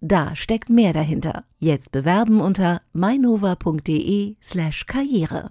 [0.00, 1.44] Da steckt mehr dahinter.
[1.58, 5.50] Jetzt bewerben unter mainova.de slash karriere.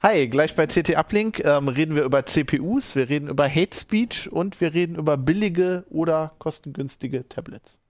[0.00, 4.30] Hi, gleich bei CT Uplink ähm, reden wir über CPUs, wir reden über Hate Speech
[4.30, 7.80] und wir reden über billige oder kostengünstige Tablets.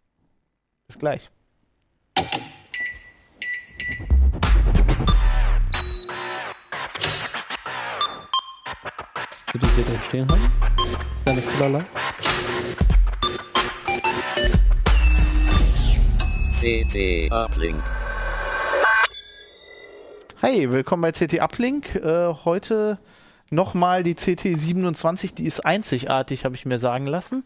[0.89, 1.31] Bis gleich.
[9.59, 10.53] Würde ich hier drin stehen haben?
[11.25, 11.85] Deine Kulala?
[16.61, 17.83] CT Uplink.
[20.43, 21.97] Hi, willkommen bei CT Uplink.
[21.97, 22.99] Äh, heute
[23.51, 27.43] nochmal die CT 27, die ist einzigartig, habe ich mir sagen lassen,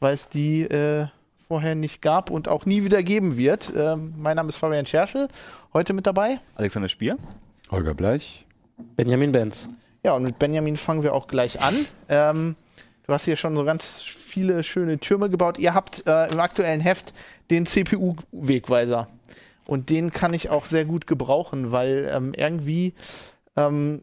[0.00, 1.06] weil es die äh,
[1.48, 3.72] vorher nicht gab und auch nie wieder geben wird.
[3.74, 5.28] Ähm, mein Name ist Fabian Scherschel,
[5.72, 6.40] heute mit dabei.
[6.56, 7.16] Alexander Spier.
[7.70, 8.44] Holger Bleich.
[8.96, 9.70] Benjamin Benz.
[10.04, 11.74] Ja, und mit Benjamin fangen wir auch gleich an.
[12.10, 12.56] Ähm,
[13.06, 15.58] du hast hier schon so ganz viele schöne Türme gebaut.
[15.58, 17.14] Ihr habt äh, im aktuellen Heft
[17.50, 19.08] den CPU-Wegweiser.
[19.66, 22.92] Und den kann ich auch sehr gut gebrauchen, weil ähm, irgendwie
[23.56, 24.02] ähm,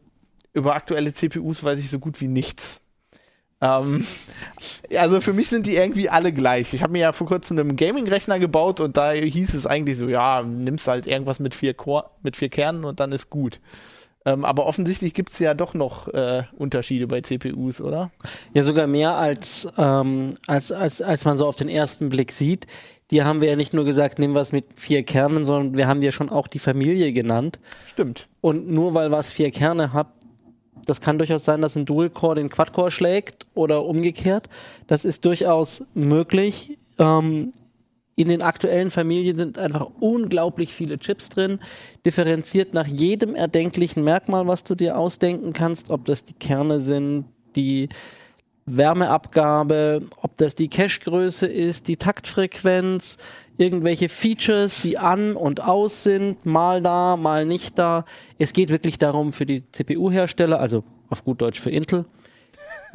[0.52, 2.80] über aktuelle CPUs weiß ich so gut wie nichts.
[3.60, 4.04] Ähm,
[4.98, 6.74] also für mich sind die irgendwie alle gleich.
[6.74, 10.08] Ich habe mir ja vor kurzem einen Gaming-Rechner gebaut und da hieß es eigentlich so,
[10.08, 13.60] ja, nimmst halt irgendwas mit vier, Core, mit vier Kernen und dann ist gut.
[14.24, 18.10] Ähm, aber offensichtlich gibt es ja doch noch äh, Unterschiede bei CPUs, oder?
[18.54, 22.66] Ja, sogar mehr als, ähm, als, als, als man so auf den ersten Blick sieht.
[23.10, 25.86] Die haben wir ja nicht nur gesagt, nehmen wir es mit vier Kernen, sondern wir
[25.86, 27.58] haben ja schon auch die Familie genannt.
[27.84, 28.28] Stimmt.
[28.40, 30.08] Und nur weil was vier Kerne hat,
[30.86, 34.48] das kann durchaus sein, dass ein Dual-Core den Quad-Core schlägt oder umgekehrt.
[34.86, 36.78] Das ist durchaus möglich.
[36.98, 37.52] Ähm,
[38.14, 41.58] in den aktuellen Familien sind einfach unglaublich viele Chips drin,
[42.04, 47.24] differenziert nach jedem erdenklichen Merkmal, was du dir ausdenken kannst, ob das die Kerne sind,
[47.56, 47.88] die
[48.66, 53.16] Wärmeabgabe, ob das die Cache-Größe ist, die Taktfrequenz,
[53.58, 58.04] irgendwelche Features, die an und aus sind, mal da, mal nicht da.
[58.38, 62.06] Es geht wirklich darum, für die CPU-Hersteller, also auf gut Deutsch für Intel,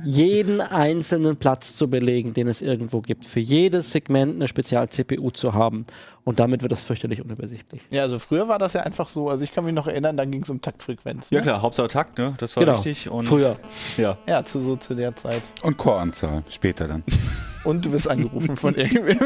[0.04, 3.26] jeden einzelnen Platz zu belegen, den es irgendwo gibt.
[3.26, 5.86] Für jedes Segment eine Spezial-CPU zu haben.
[6.24, 7.82] Und damit wird das fürchterlich unübersichtlich.
[7.90, 9.30] Ja, also früher war das ja einfach so.
[9.30, 11.30] Also ich kann mich noch erinnern, dann ging es um Taktfrequenz.
[11.30, 11.44] Ja Ne?
[11.44, 12.36] klar, Hauptsache Takt, ne?
[12.38, 12.76] Das war Genau.
[12.78, 13.10] richtig.
[13.10, 13.56] Und Früher.
[13.98, 14.18] Ja.
[14.28, 15.42] Ja, zu, so zu der Zeit.
[15.64, 17.04] Und Choranzahl später dann.
[17.64, 19.18] Und du wirst angerufen von irgendwem.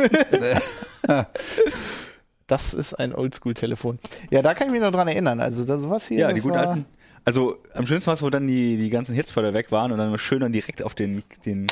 [2.47, 3.99] das ist ein Oldschool-Telefon.
[4.29, 5.39] Ja, da kann ich mich noch dran erinnern.
[5.39, 6.19] Also da sowas hier.
[6.19, 6.85] Ja, das die guten war, alten.
[7.25, 10.17] Also am schönsten war es, wo dann die, die ganzen Hitspotter weg waren und dann
[10.17, 11.67] schön dann direkt auf den, den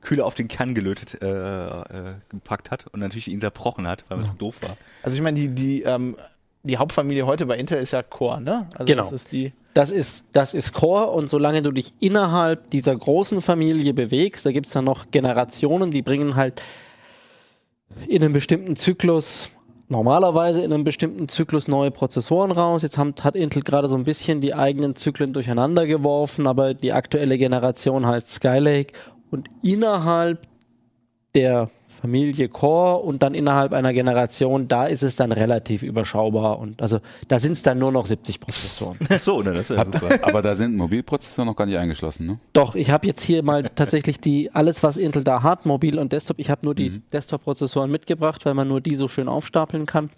[0.00, 4.18] Kühler auf den Kern gelötet äh, äh, gepackt hat und natürlich ihn zerbrochen hat, weil
[4.20, 4.76] es so doof war.
[5.02, 6.16] Also ich meine, die, die, ähm,
[6.62, 8.68] die Hauptfamilie heute bei Intel ist ja Core, ne?
[8.74, 9.02] Also Genau.
[9.02, 9.52] das ist die.
[9.74, 14.52] Das ist, das ist Core und solange du dich innerhalb dieser großen Familie bewegst, da
[14.52, 16.60] gibt es dann noch Generationen, die bringen halt
[18.06, 19.50] in einem bestimmten Zyklus,
[19.92, 22.82] normalerweise in einem bestimmten Zyklus neue Prozessoren raus.
[22.82, 26.92] Jetzt haben, hat Intel gerade so ein bisschen die eigenen Zyklen durcheinander geworfen, aber die
[26.92, 28.92] aktuelle Generation heißt Skylake
[29.30, 30.48] und innerhalb
[31.34, 31.70] der
[32.02, 36.98] Familie Core und dann innerhalb einer Generation, da ist es dann relativ überschaubar und also
[37.28, 38.98] da sind es dann nur noch 70 Prozessoren.
[39.20, 40.18] So, ne, das ist ja super.
[40.22, 42.38] Aber da sind Mobilprozessoren noch gar nicht eingeschlossen, ne?
[42.52, 46.12] Doch, ich habe jetzt hier mal tatsächlich die alles, was Intel da hat, mobil und
[46.12, 46.38] Desktop.
[46.40, 47.02] Ich habe nur die Mhm.
[47.12, 50.10] Desktop-Prozessoren mitgebracht, weil man nur die so schön aufstapeln kann.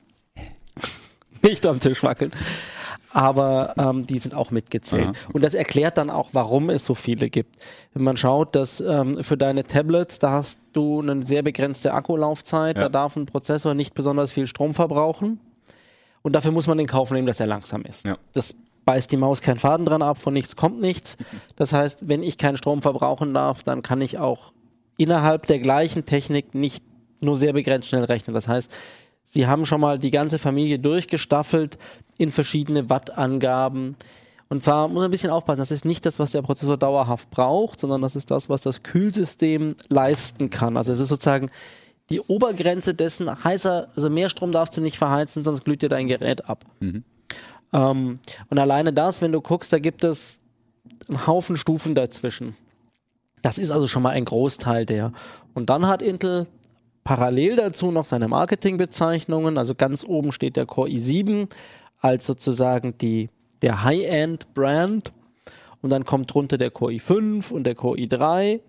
[1.43, 2.33] Nicht am Tisch wackeln.
[3.15, 5.05] Aber ähm, die sind auch mitgezählt.
[5.07, 5.13] Aha.
[5.33, 7.57] Und das erklärt dann auch, warum es so viele gibt.
[7.95, 12.77] Wenn man schaut, dass ähm, für deine Tablets, da hast du eine sehr begrenzte Akkulaufzeit,
[12.77, 12.89] da Ja.
[12.89, 15.39] darf ein Prozessor nicht besonders viel Strom verbrauchen.
[16.23, 18.05] Und dafür muss man in Kauf nehmen, dass er langsam ist.
[18.05, 18.17] Ja.
[18.33, 18.55] Das
[18.85, 21.17] beißt die Maus keinen Faden dran ab, von nichts kommt nichts.
[21.55, 24.53] Das heißt, wenn ich keinen Strom verbrauchen darf, dann kann ich auch
[24.97, 26.83] innerhalb der gleichen Technik nicht
[27.21, 28.35] nur sehr begrenzt schnell rechnen.
[28.35, 28.75] Das heißt,
[29.23, 31.79] sie haben schon mal die ganze Familie durchgestaffelt
[32.19, 33.97] in verschiedene Wattangaben.
[34.49, 37.31] Und zwar muss man ein bisschen aufpassen, das ist nicht das, was der Prozessor dauerhaft
[37.31, 40.77] braucht, sondern das ist das, was das Kühlsystem leisten kann.
[40.77, 41.51] Also es ist sozusagen
[42.11, 46.09] die Obergrenze dessen, heißer, also mehr Strom darfst du nicht verheizen, sonst glüht dir dein
[46.09, 46.65] Gerät ab.
[47.73, 48.19] Ähm,
[48.51, 50.39] und alleine das, wenn du guckst, da gibt es
[51.09, 52.57] einen Haufen Stufen dazwischen.
[53.43, 55.13] Das ist also schon mal ein Großteil der.
[55.55, 56.47] Und dann hat Intel
[57.05, 59.59] parallel dazu noch seine Marketingbezeichnungen.
[59.59, 61.49] Also ganz oben steht der Core i7
[62.05, 63.31] als sozusagen die,
[63.63, 65.11] der High-End-Brand.
[65.81, 68.61] Und dann kommt drunter der Core i5 und der Core i3.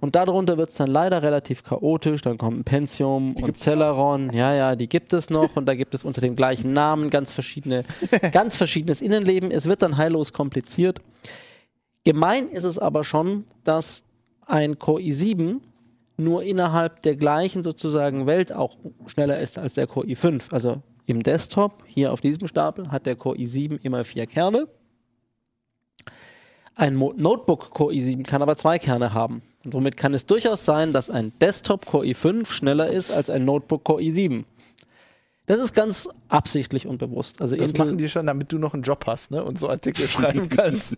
[0.00, 2.22] Und darunter wird es dann leider relativ chaotisch.
[2.22, 4.32] Dann kommen Pentium und Celeron.
[4.32, 5.56] Ja, ja, die gibt es noch.
[5.56, 7.84] Und da gibt es unter dem gleichen Namen ganz verschiedene,
[8.32, 9.52] ganz verschiedenes Innenleben.
[9.52, 11.00] Es wird dann heillos kompliziert.
[12.02, 14.02] Gemein ist es aber schon, dass
[14.46, 15.60] ein Core i7
[16.16, 20.52] nur innerhalb der gleichen sozusagen Welt auch schneller ist als der Core i5.
[20.52, 24.68] Also im Desktop, hier auf diesem Stapel, hat der Core i7 immer vier Kerne.
[26.74, 29.42] Ein Mo Notebook Core i7 kann aber zwei Kerne haben.
[29.64, 33.44] Und somit kann es durchaus sein, dass ein Desktop Core i5 schneller ist als ein
[33.44, 34.44] Notebook Core i7.
[35.46, 37.42] Das ist ganz absichtlich und bewusst.
[37.42, 39.42] Also Das machen die schon, damit du noch einen Job hast, ne?
[39.42, 40.94] Und so Artikel schreiben kannst.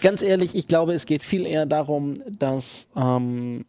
[0.00, 3.66] ganz ehrlich, ich glaube, es geht viel eher darum, dass ähm,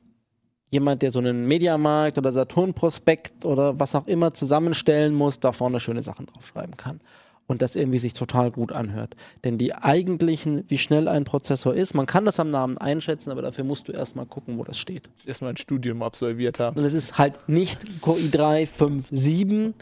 [0.76, 5.80] jemand, der so einen Mediamarkt oder Saturn-Prospekt oder was auch immer zusammenstellen muss, da vorne
[5.80, 7.00] schöne Sachen draufschreiben kann.
[7.48, 9.16] Und das irgendwie sich total gut anhört.
[9.44, 13.44] Denn die eigentlichen, wie schnell ein Prozessor ist, man kann das am Namen einschätzen, aber
[13.44, 15.10] dafür musst du erstmal gucken, wo das steht.
[15.26, 16.78] Erstmal ein Studium absolviert haben.
[16.78, 19.76] Und es ist halt nicht Core i3, 5, 7,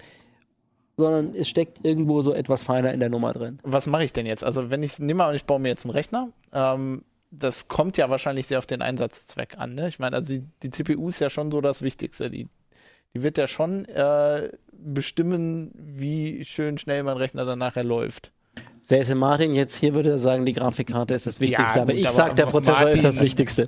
[0.98, 3.60] sondern es steckt irgendwo so etwas feiner in der Nummer drin.
[3.64, 4.44] Was mache ich denn jetzt?
[4.44, 7.04] Also, wenn ich nehme mal und ich baue mir jetzt einen Rechner, ähm,
[7.40, 9.76] das kommt ja wahrscheinlich sehr auf den Einsatzzweck an.
[9.76, 9.88] Ne?
[9.88, 12.30] Ich meine, also die, die CPU ist ja schon so das Wichtigste.
[12.30, 12.48] Die,
[13.14, 18.32] die wird ja schon äh, bestimmen, wie schön schnell mein Rechner dann nachher läuft.
[18.82, 22.02] Säße Martin jetzt hier würde er sagen, die Grafikkarte ist das Wichtigste, Ja, aber gut,
[22.02, 23.68] ich aber sag, der Prozessor ist das Martin- Wichtigste.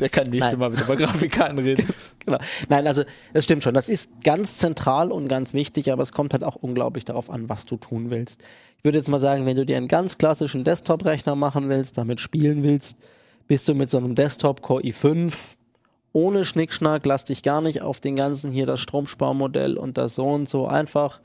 [0.00, 0.58] Der kann nächste Nein.
[0.58, 1.86] Mal wieder über Grafikkarten reden.
[2.24, 2.38] Genau.
[2.68, 3.02] Nein, also
[3.32, 3.74] das stimmt schon.
[3.74, 7.48] Das ist ganz zentral und ganz wichtig, aber es kommt halt auch unglaublich darauf an,
[7.48, 8.44] was du tun willst.
[8.84, 12.64] Würde jetzt mal sagen, wenn du dir einen ganz klassischen Desktop-Rechner machen willst, damit spielen
[12.64, 12.96] willst,
[13.46, 15.32] bist du mit so einem Desktop Core i5
[16.12, 20.26] ohne Schnickschnack, lass dich gar nicht auf den ganzen hier das Stromsparmodell und das so
[20.26, 21.20] und so einfach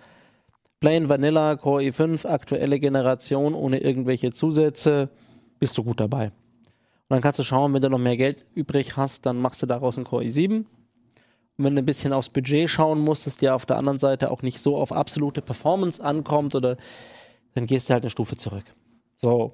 [0.79, 5.09] plain Vanilla Core i5 aktuelle Generation ohne irgendwelche Zusätze,
[5.59, 6.27] bist du gut dabei.
[6.27, 9.65] Und dann kannst du schauen, wenn du noch mehr Geld übrig hast, dann machst du
[9.65, 10.65] daraus einen Core i7
[11.57, 14.29] und wenn du ein bisschen aufs Budget schauen musst, dass dir auf der anderen Seite
[14.29, 16.77] auch nicht so auf absolute Performance ankommt oder
[17.57, 18.63] dann gehst du halt eine Stufe zurück.
[19.17, 19.53] So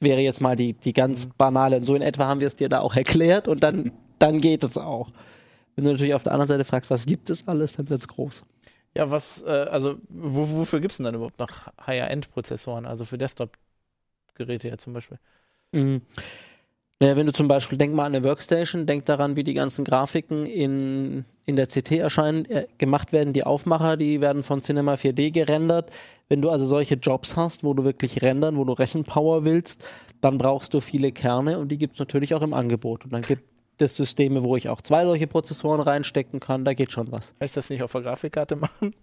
[0.00, 1.78] wäre jetzt mal die, die ganz banale.
[1.78, 4.62] Und so in etwa haben wir es dir da auch erklärt und dann, dann geht
[4.62, 5.10] es auch.
[5.74, 8.08] Wenn du natürlich auf der anderen Seite fragst, was gibt es alles, dann wird es
[8.08, 8.44] groß.
[8.94, 11.50] Ja, was, äh, also, wo, wofür gibt es denn dann überhaupt noch
[11.86, 12.86] Higher-End-Prozessoren?
[12.86, 15.18] Also für Desktop-Geräte ja zum Beispiel.
[15.72, 16.02] Mhm.
[16.98, 19.84] Naja, wenn du zum Beispiel, denk mal an eine Workstation, denk daran, wie die ganzen
[19.84, 23.34] Grafiken in, in der CT erscheinen, äh, gemacht werden.
[23.34, 25.90] Die Aufmacher, die werden von Cinema 4D gerendert.
[26.30, 29.86] Wenn du also solche Jobs hast, wo du wirklich rendern, wo du Rechenpower willst,
[30.22, 33.04] dann brauchst du viele Kerne und die gibt es natürlich auch im Angebot.
[33.04, 33.44] Und dann gibt
[33.76, 37.34] es Systeme, wo ich auch zwei solche Prozessoren reinstecken kann, da geht schon was.
[37.38, 38.94] Kann ich das nicht auf der Grafikkarte machen?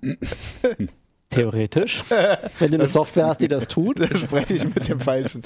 [1.30, 2.04] Theoretisch.
[2.58, 4.00] wenn du eine Software hast, die das tut.
[4.00, 5.42] Da spreche ich mit dem Falschen.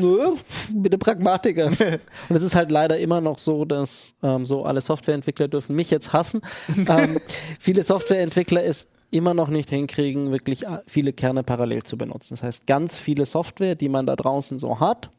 [0.00, 0.32] Nö,
[0.72, 1.66] bitte Pragmatiker.
[1.66, 5.90] Und es ist halt leider immer noch so, dass ähm, so alle Softwareentwickler dürfen mich
[5.90, 6.40] jetzt hassen.
[6.76, 7.18] ähm,
[7.58, 12.34] viele Softwareentwickler es immer noch nicht hinkriegen, wirklich viele Kerne parallel zu benutzen.
[12.34, 15.10] Das heißt, ganz viele Software, die man da draußen so hat,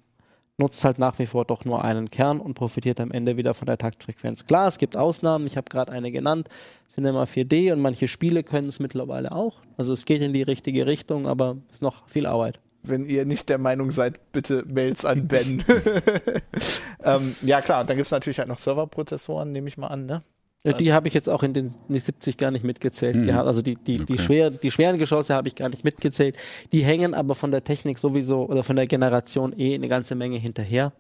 [0.57, 3.67] nutzt halt nach wie vor doch nur einen Kern und profitiert am Ende wieder von
[3.67, 4.46] der Taktfrequenz.
[4.46, 6.50] Klar, es gibt Ausnahmen, ich habe gerade eine genannt,
[6.89, 9.62] Cinema 4D und manche Spiele können es mittlerweile auch.
[9.77, 12.60] Also es geht in die richtige Richtung, aber es ist noch viel Arbeit.
[12.84, 15.63] Wenn ihr nicht der Meinung seid, bitte Mails an Ben.
[17.03, 20.05] ähm, ja, klar, und dann gibt es natürlich halt noch Serverprozessoren, nehme ich mal an,
[20.05, 20.24] ne?
[20.66, 23.16] Die habe ich jetzt auch in den in die 70 gar nicht mitgezählt.
[23.26, 24.18] Die, ha- also die, die, die, Okay.
[24.18, 26.36] schwer, die schweren Geschosse habe ich gar nicht mitgezählt.
[26.74, 30.38] Die hängen aber von der Technik sowieso oder von der Generation eh eine ganze Menge
[30.38, 30.92] hinterher.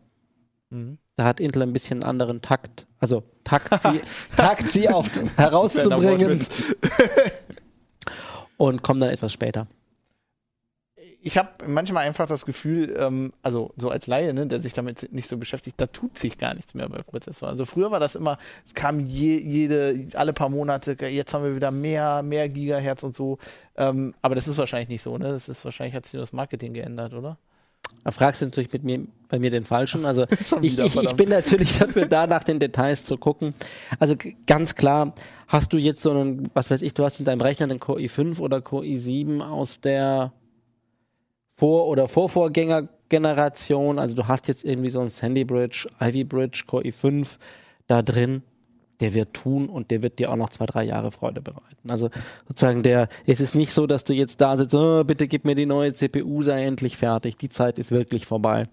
[0.69, 0.99] Mhm.
[1.17, 4.01] Da hat Intel ein bisschen einen anderen Takt, also Takt sie,
[4.37, 6.39] Takt sie auf, herauszubringen
[8.57, 9.67] und kommen dann etwas später.
[11.27, 15.11] Ich habe manchmal einfach das Gefühl, ähm, also so als Laie, ne, der sich damit
[15.11, 17.51] nicht so beschäftigt, da tut sich gar nichts mehr bei Prozessoren.
[17.51, 21.53] Also früher war das immer, es kam je, jede, alle paar Monate, jetzt haben wir
[21.53, 23.39] wieder mehr, mehr Gigahertz und so.
[23.75, 25.33] Ähm, aber das ist wahrscheinlich nicht so, ne?
[25.33, 27.37] Das ist wahrscheinlich hat sich nur das Marketing geändert, oder?
[28.05, 30.05] Da fragst du natürlich mit mir, bei mir den Falschen.
[30.05, 33.53] Also Schon ich, ich, ich bin natürlich dafür da, nach den Details zu gucken.
[33.99, 34.15] Also
[34.45, 35.13] ganz klar,
[35.49, 37.99] hast du jetzt so einen, was weiß ich, du hast in deinem Rechner einen Core
[37.99, 40.31] i5 oder Core i7 aus der
[41.57, 43.99] Vor- oder Vorvorgängergeneration.
[43.99, 47.37] Also du hast jetzt irgendwie so ein Sandy Bridge, Ivy Bridge, Core i5
[47.87, 48.43] da drin.
[48.99, 51.89] der wird tun und der wird dir auch noch zwei, drei Jahre Freude bereiten.
[51.89, 52.09] Also
[52.47, 55.53] sozusagen der, es ist nicht so, dass du jetzt da sitzt, oh, bitte gib mir
[55.53, 57.37] die neue CPU, sei endlich fertig.
[57.37, 58.65] Die Zeit ist wirklich vorbei.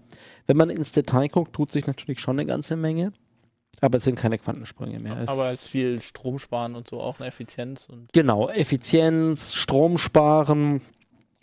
[0.47, 3.13] Wenn man ins Detail guckt, tut sich natürlich schon eine ganze Menge,
[3.81, 5.17] aber es sind keine Quantensprünge mehr.
[5.21, 9.53] Es Aber es ist viel Strom sparen und so auch eine Effizienz und Genau, Effizienz,
[9.53, 10.81] Strom sparen.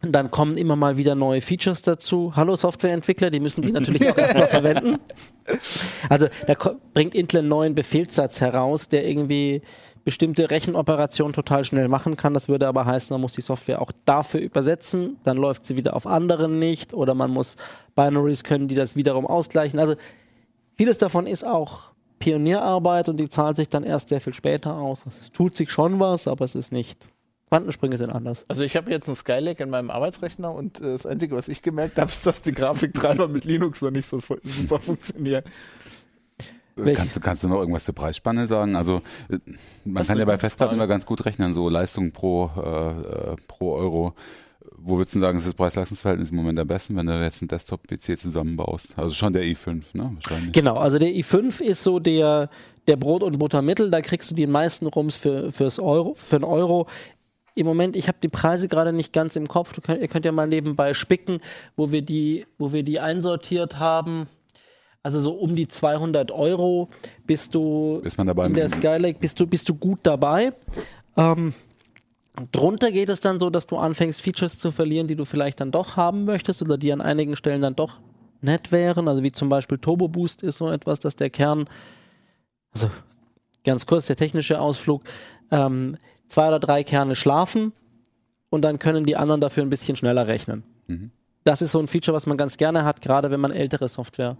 [0.02, 2.32] Dann kommen immer mal wieder neue Features dazu.
[2.34, 4.98] Hallo Softwareentwickler, die müssen die natürlich auch erstmal verwenden.
[6.08, 6.54] Also da
[6.92, 9.62] bringt Intel einen neuen Befehlssatz heraus, der irgendwie
[10.04, 12.34] bestimmte Rechenoperationen total schnell machen kann.
[12.34, 15.18] Das würde aber heißen, man muss die Software auch dafür übersetzen.
[15.22, 17.56] Dann läuft sie wieder auf anderen nicht oder man muss
[17.94, 19.78] Binaries können, die das wiederum ausgleichen.
[19.78, 19.94] Also
[20.76, 25.00] vieles davon ist auch Pionierarbeit und die zahlt sich dann erst sehr viel später aus.
[25.06, 27.06] Es tut sich schon was, aber es ist nicht.
[27.52, 28.46] Quantensprünge sind anders.
[28.48, 31.60] Also ich habe jetzt einen Skylake in meinem Arbeitsrechner und äh, das Einzige, was ich
[31.60, 35.44] gemerkt habe, ist, dass die Grafiktreiber mit Linux noch nicht so super funktionieren.
[36.76, 36.98] Welche?
[36.98, 38.74] Kannst du, kannst du noch irgendwas zur Preisspanne sagen?
[38.74, 39.36] Also äh,
[39.84, 43.36] man Das kann ja bei Festplatten immer ganz gut rechnen, so Leistung pro, äh, äh,
[43.48, 44.14] pro Euro.
[44.78, 47.48] Wo würdest du sagen, ist das Preis-Leistungs-Verhältnis im Moment am besten, wenn du jetzt einen
[47.48, 48.98] Desktop-PC zusammenbaust?
[48.98, 50.10] Also schon der i5, ne?
[50.14, 50.52] Wahrscheinlich.
[50.52, 52.48] Genau, also der i5 ist so der,
[52.88, 53.90] der Brot- und Buttermittel.
[53.90, 56.86] Da kriegst du die meisten Rums für, fürs Euro, für einen Euro.
[57.54, 59.78] Im Moment, ich habe die Preise gerade nicht ganz im Kopf.
[59.82, 61.40] Könnt, ihr könnt ja mal nebenbei spicken,
[61.76, 64.28] wo wir die, wo wir die einsortiert haben.
[65.02, 66.88] Also so um die 200 Euro
[67.26, 70.52] bist du Ist man dabei in der Skylake bist du, bist du gut dabei.
[71.16, 71.52] Ähm,
[72.52, 75.72] drunter geht es dann so, dass du anfängst, Features zu verlieren, die du vielleicht dann
[75.72, 77.98] doch haben möchtest oder die an einigen Stellen dann doch
[78.40, 79.08] nett wären.
[79.08, 81.68] Also wie zum Beispiel Turbo Boost ist so etwas, dass der Kern,
[82.72, 82.88] also
[83.64, 85.02] ganz kurz der technische Ausflug,
[85.50, 85.96] ähm,
[86.32, 87.72] zwei oder drei Kerne schlafen
[88.48, 90.62] und dann können die anderen dafür ein bisschen schneller rechnen.
[90.86, 91.10] Mhm.
[91.44, 94.36] Das ist so ein Feature, was man ganz gerne hat, gerade wenn man ältere Software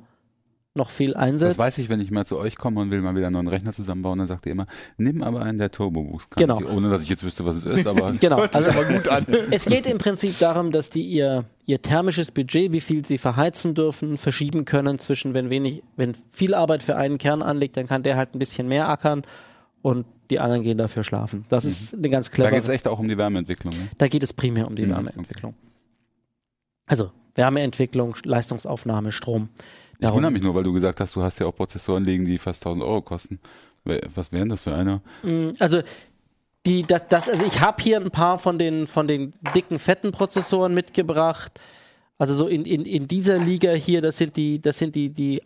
[0.75, 1.59] noch viel einsetzt.
[1.59, 3.49] Das weiß ich, wenn ich mal zu euch komme und will mal wieder einen neuen
[3.49, 6.31] Rechner zusammenbauen, dann sagt ihr immer, nimm aber einen der Turbo Boost.
[6.31, 6.61] Kann Genau.
[6.61, 8.39] Ich, ohne dass ich jetzt wüsste, was es ist, aber Genau.
[8.41, 9.27] Also, aber gut an.
[9.51, 13.75] es geht im Prinzip darum, dass die ihr, ihr thermisches Budget, wie viel sie verheizen
[13.75, 18.03] dürfen, verschieben können zwischen, wenn wenig, wenn viel Arbeit für einen Kern anliegt, dann kann
[18.03, 19.25] der halt ein bisschen mehr ackern
[19.83, 21.45] und die anderen gehen dafür schlafen.
[21.49, 22.51] Das ist eine ganz da clever.
[22.51, 23.75] geht es echt auch um die Wärmeentwicklung.
[23.77, 23.89] Ne?
[23.99, 25.55] Da geht es primär um die Mhm, Wärmeentwicklung.
[26.87, 29.49] Also Wärmeentwicklung, Leistungsaufnahme, Strom.
[29.99, 32.37] Ich wundere mich nur, weil du gesagt hast, du hast ja auch Prozessoren liegen, die
[32.39, 33.39] fast 1000 Euro kosten.
[34.15, 35.01] Was wären das für einer?
[35.23, 35.81] Mm, Also
[36.67, 40.13] die, das, das, also ich habe hier ein paar von den, von den dicken, fetten
[40.13, 41.59] Prozessoren mitgebracht.
[42.19, 45.43] Also so in, in, in dieser Liga hier, das sind die, das sind die, die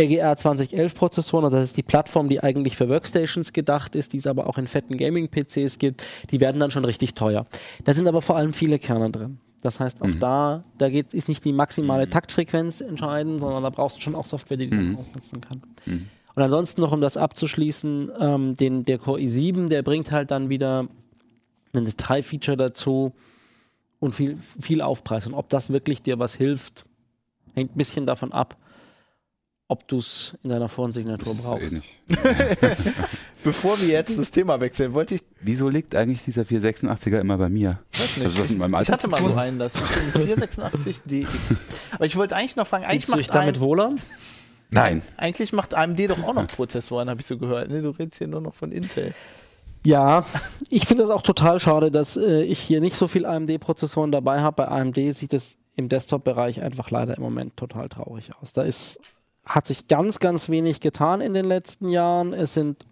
[0.00, 4.18] RGR 2011 Prozessoren, also das ist die Plattform, die eigentlich für Workstations gedacht ist, die
[4.18, 6.02] es aber auch in fetten Gaming-PCs gibt.
[6.30, 7.46] Die werden dann schon richtig teuer.
[7.84, 9.38] Da sind aber vor allem viele Kerne drin.
[9.60, 13.96] Das heißt, auch da, da geht, ist nicht die maximale Taktfrequenz entscheidend, sondern da brauchst
[13.96, 15.62] du schon auch Software, die die dann ausnutzen kann.
[16.34, 20.48] Und ansonsten noch, um das abzuschließen, ähm, den, der Core i7, der bringt halt dann
[20.48, 20.88] wieder
[21.76, 23.12] ein Detailfeature dazu
[24.00, 25.26] und viel, viel Aufpreis.
[25.26, 26.86] Und ob das wirklich dir was hilft,
[27.54, 28.56] hängt ein bisschen davon ab,
[29.72, 31.72] ob du es in deiner ist brauchst.
[31.72, 31.88] eh nicht.
[33.42, 37.48] Bevor wir jetzt das Thema wechseln, wollte ich Wieso liegt eigentlich dieser 486er immer bei
[37.48, 37.78] mir?
[37.90, 41.00] weiß Also das mit meinem ich Alter hatte mal so einen, das ist ein 486
[41.06, 41.30] DX.
[41.92, 43.94] Aber ich wollte eigentlich noch fragen, eigentlich Fühlst du dich macht, damit AMD, wohler?
[44.70, 45.02] Nein.
[45.16, 47.70] eigentlich macht AMD doch auch noch Prozessoren, habe ich so gehört.
[47.70, 47.80] Ne?
[47.80, 49.14] Du redest hier nur noch von Intel.
[49.86, 50.24] Ja,
[50.68, 54.40] ich finde es auch total schade, dass äh, ich hier nicht so viel AMD-Prozessoren dabei
[54.42, 54.56] habe.
[54.56, 58.52] Bei AMD sieht es im Desktop-Bereich einfach leider im Moment total traurig aus.
[58.52, 59.00] Da ist,
[59.44, 62.32] hat sich ganz, ganz wenig getan in den letzten Jahren.
[62.32, 62.86] Es sind,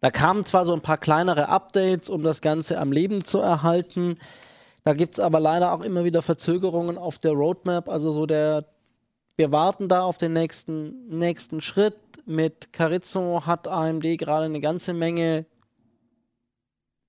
[0.00, 4.16] da kamen zwar so ein paar kleinere Updates, um das Ganze am Leben zu erhalten.
[4.84, 7.88] Da gibt es aber leider auch immer wieder Verzögerungen auf der Roadmap.
[7.88, 8.66] Also so der,
[9.36, 11.96] wir warten da auf den nächsten, nächsten Schritt.
[12.26, 15.46] Mit Carrizo hat AMD gerade eine ganze Menge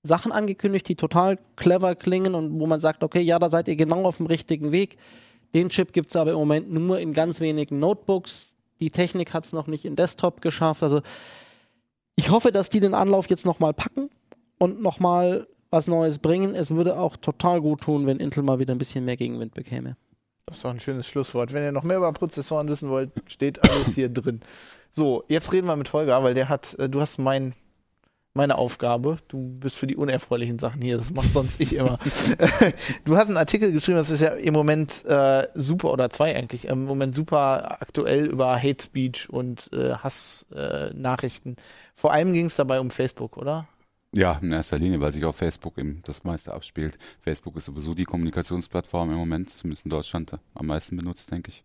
[0.04, 3.76] Sachen angekündigt, die total clever klingen und wo man sagt, okay, ja, da seid ihr
[3.76, 4.98] genau auf dem richtigen Weg.
[5.54, 8.54] Den Chip gibt es aber im Moment nur in ganz wenigen Notebooks.
[8.80, 10.84] Die Technik hat es noch nicht in Desktop geschafft.
[10.84, 11.02] Also
[12.16, 14.10] ich hoffe, dass die den Anlauf jetzt nochmal packen
[14.58, 16.56] und nochmal was Neues bringen.
[16.56, 19.98] Es würde auch total gut tun, wenn Intel mal wieder ein bisschen mehr Gegenwind bekäme.
[20.46, 21.54] Das ist doch ein schönes Schlusswort.
[21.54, 24.42] Wenn ihr noch mehr über Prozessoren wissen wollt, steht alles hier drin.
[24.92, 27.54] So, jetzt reden wir mit Holger, weil der hat, äh, du hast mein,
[28.34, 29.18] meine Aufgabe.
[29.28, 30.98] Du bist für die unerfreulichen Sachen hier.
[30.98, 32.00] Das macht sonst ich immer.
[33.06, 36.66] du hast einen Artikel geschrieben, das ist ja im Moment äh, super, oder zwei eigentlich,
[36.66, 40.94] im Moment super aktuell über Hate Speech und äh, Hassnachrichten.
[40.94, 41.56] Äh, Nachrichten.
[41.94, 43.68] Vor allem ging es dabei um Facebook, oder?
[44.16, 46.98] Ja, in erster Linie, weil sich auf Facebook eben das meiste abspielt.
[47.22, 51.64] Facebook ist sowieso die Kommunikationsplattform im Moment, zumindest in Deutschland am meisten benutzt, denke ich.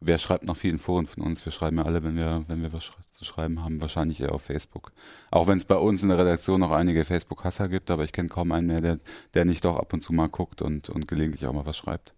[0.00, 1.44] Wer schreibt nach vielen Foren von uns?
[1.44, 4.42] Wir schreiben ja alle, wenn wir, wenn wir was zu schreiben haben, wahrscheinlich eher auf
[4.42, 4.92] Facebook.
[5.30, 8.28] Auch wenn es bei uns in der Redaktion noch einige Facebook-Hasser gibt, aber ich kenne
[8.28, 8.98] kaum einen mehr, der,
[9.34, 12.14] der nicht auch ab und zu mal guckt und, und gelegentlich auch mal was schreibt.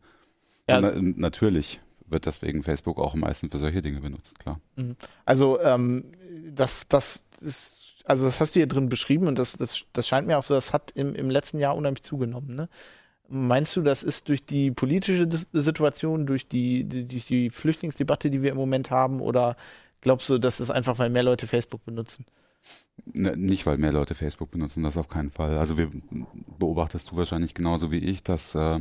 [0.69, 0.81] Ja.
[0.81, 4.61] Na, natürlich wird deswegen Facebook auch am meisten für solche Dinge benutzt, klar.
[5.25, 6.05] Also ähm,
[6.51, 10.27] das, das ist, also das hast du hier drin beschrieben und das, das, das scheint
[10.27, 12.55] mir auch so, das hat im, im letzten Jahr unheimlich zugenommen.
[12.55, 12.69] Ne?
[13.31, 18.43] Meinst du, das ist durch die politische Situation, durch die, die, durch die Flüchtlingsdebatte, die
[18.43, 19.57] wir im Moment haben, oder
[20.01, 22.25] glaubst du, das ist einfach, weil mehr Leute Facebook benutzen?
[23.05, 25.59] Ne, nicht, weil mehr Leute Facebook benutzen, das auf keinen Fall.
[25.59, 25.91] Also wir
[26.59, 28.81] beobachtest du wahrscheinlich genauso wie ich, dass äh,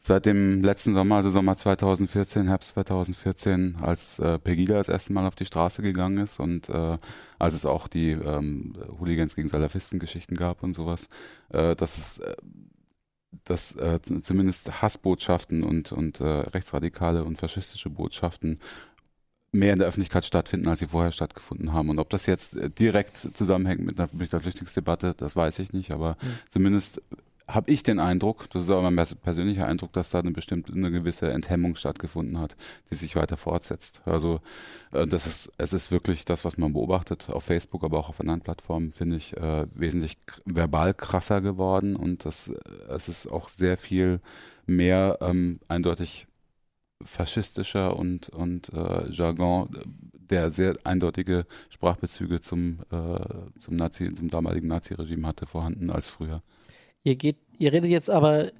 [0.00, 5.26] seit dem letzten Sommer, also Sommer 2014, Herbst 2014, als äh, Pegida das erste Mal
[5.26, 6.98] auf die Straße gegangen ist und äh,
[7.38, 11.08] als es auch die ähm, Hooligans gegen Salafisten-Geschichten gab und sowas,
[11.50, 12.36] äh, dass es äh,
[13.44, 18.58] dass äh, zumindest Hassbotschaften und, und äh, rechtsradikale und faschistische Botschaften
[19.52, 21.88] mehr in der Öffentlichkeit stattfinden, als sie vorher stattgefunden haben.
[21.88, 25.72] Und ob das jetzt äh, direkt zusammenhängt mit der, mit der Flüchtlingsdebatte, das weiß ich
[25.72, 26.16] nicht, aber
[26.50, 27.02] zumindest
[27.48, 30.72] habe ich den Eindruck, das ist aber mein pers- persönlicher Eindruck, dass da eine bestimmte,
[30.72, 32.56] eine gewisse Enthemmung stattgefunden hat,
[32.90, 34.02] die sich weiter fortsetzt.
[34.04, 34.40] Also
[34.92, 38.20] äh, das ist, es ist wirklich das, was man beobachtet auf Facebook, aber auch auf
[38.20, 42.54] anderen Plattformen, finde ich, äh, wesentlich verbal krasser geworden und das, äh,
[42.90, 44.20] es ist auch sehr viel
[44.66, 46.26] mehr ähm, eindeutig
[47.02, 49.68] faschistischer und, und äh, Jargon,
[50.30, 53.18] der sehr eindeutige Sprachbezüge zum, äh,
[53.60, 56.42] zum, Nazi, zum damaligen Naziregime hatte, vorhanden als früher.
[57.08, 58.52] Ihr geht, ihr redet jetzt aber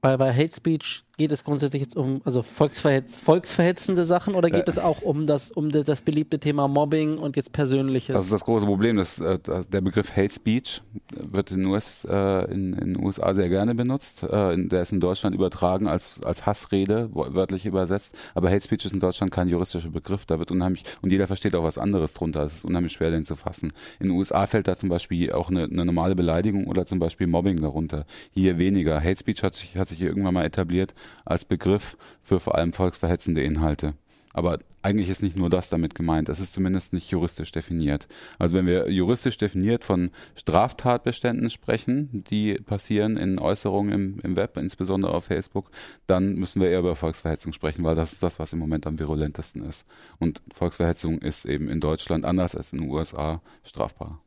[0.00, 4.66] bei, bei Hate Speech geht es grundsätzlich jetzt um also volksverhetz, volksverhetzende Sachen oder geht
[4.66, 4.70] Äh.
[4.70, 8.14] es auch um das um das beliebte Thema Mobbing und jetzt Persönliches?
[8.14, 8.96] Das ist das große Problem.
[8.96, 9.38] Dass, äh,
[9.70, 14.22] der Begriff Hate Speech wird in, US, äh, in, in den USA sehr gerne benutzt.
[14.22, 18.14] Äh, in, der ist in Deutschland übertragen als, als Hassrede, wörtlich übersetzt.
[18.34, 20.26] Aber Hate Speech ist in Deutschland kein juristischer Begriff.
[20.26, 22.44] Da wird unheimlich, und jeder versteht auch was anderes drunter.
[22.44, 23.72] Es ist unheimlich schwer, den zu fassen.
[24.00, 27.26] In den USA fällt da zum Beispiel auch eine, eine normale Beleidigung oder zum Beispiel
[27.26, 28.04] Mobbing darunter.
[28.32, 29.00] Hier weniger.
[29.00, 30.94] Hate Speech hat sich, hat sich hier irgendwann mal etabliert
[31.24, 33.94] als Begriff für vor allem volksverhetzende Inhalte.
[34.34, 36.28] Aber eigentlich ist nicht nur das damit gemeint.
[36.28, 38.08] Es ist zumindest nicht juristisch definiert.
[38.36, 44.56] Also wenn wir juristisch definiert von Straftatbeständen sprechen, die passieren in Äußerungen im, im Web,
[44.56, 45.70] insbesondere auf Facebook,
[46.08, 48.98] dann müssen wir eher über Volksverhetzung sprechen, weil das ist das, was im Moment am
[48.98, 49.86] virulentesten ist.
[50.18, 54.20] Und Volksverhetzung ist eben in Deutschland anders als in den USA strafbar.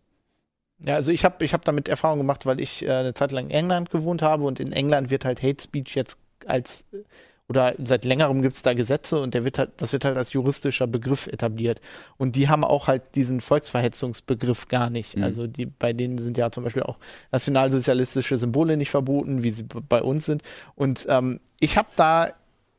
[0.79, 3.45] Ja, also ich habe ich hab damit Erfahrung gemacht, weil ich äh, eine Zeit lang
[3.45, 6.85] in England gewohnt habe und in England wird halt Hate Speech jetzt als
[7.49, 10.33] oder seit längerem gibt es da Gesetze und der wird halt, das wird halt als
[10.33, 11.79] juristischer Begriff etabliert.
[12.17, 15.15] Und die haben auch halt diesen Volksverhetzungsbegriff gar nicht.
[15.15, 15.23] Mhm.
[15.23, 16.97] Also die, bei denen sind ja zum Beispiel auch
[17.31, 20.43] nationalsozialistische Symbole nicht verboten, wie sie bei uns sind.
[20.75, 22.33] Und ähm, ich habe da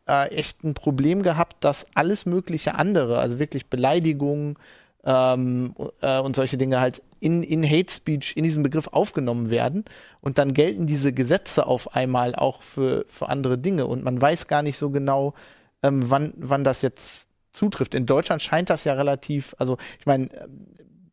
[0.07, 4.57] äh, echt ein Problem gehabt, dass alles mögliche andere, also wirklich Beleidigungen
[5.05, 9.85] ähm, äh, und solche Dinge halt in, in Hate Speech, in diesen Begriff aufgenommen werden.
[10.21, 13.87] Und dann gelten diese Gesetze auf einmal auch für, für andere Dinge.
[13.87, 15.35] Und man weiß gar nicht so genau,
[15.83, 17.95] ähm, wann, wann das jetzt zutrifft.
[17.95, 20.29] In Deutschland scheint das ja relativ, also ich meine,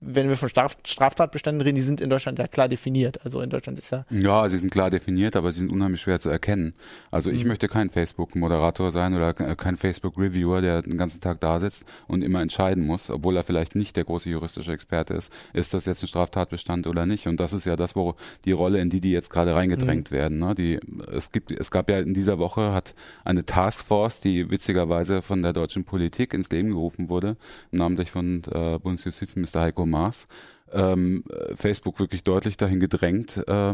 [0.02, 3.24] wenn wir von Straf Straftatbeständen reden, die sind in Deutschland ja klar definiert.
[3.24, 6.20] Also in Deutschland ist ja Ja, sie sind klar definiert, aber sie sind unheimlich schwer
[6.20, 6.74] zu erkennen.
[7.12, 11.60] Also ich möchte kein Facebook-Moderator sein oder ke- kein Facebook-Reviewer, der den ganzen Tag da
[11.60, 15.74] sitzt und immer entscheiden muss, obwohl er vielleicht nicht der große juristische Experte ist, ist
[15.74, 17.28] das jetzt ein Straftatbestand oder nicht.
[17.28, 20.40] Und das ist ja das, wo die Rolle, in die die jetzt gerade reingedrängt werden.
[20.40, 20.56] Ne?
[20.56, 20.80] Die,
[21.12, 25.54] es, gibt, es gab ja in dieser Woche hat eine Taskforce, die witzigerweise von der
[25.54, 27.38] deutschen Politik ins Leben gerufen wurde,
[27.72, 30.28] namentlich von äh, Bundesjustizminister Heiko Maas,
[30.74, 33.74] ähm, äh, Facebook wirklich deutlich dahin gedrängt äh,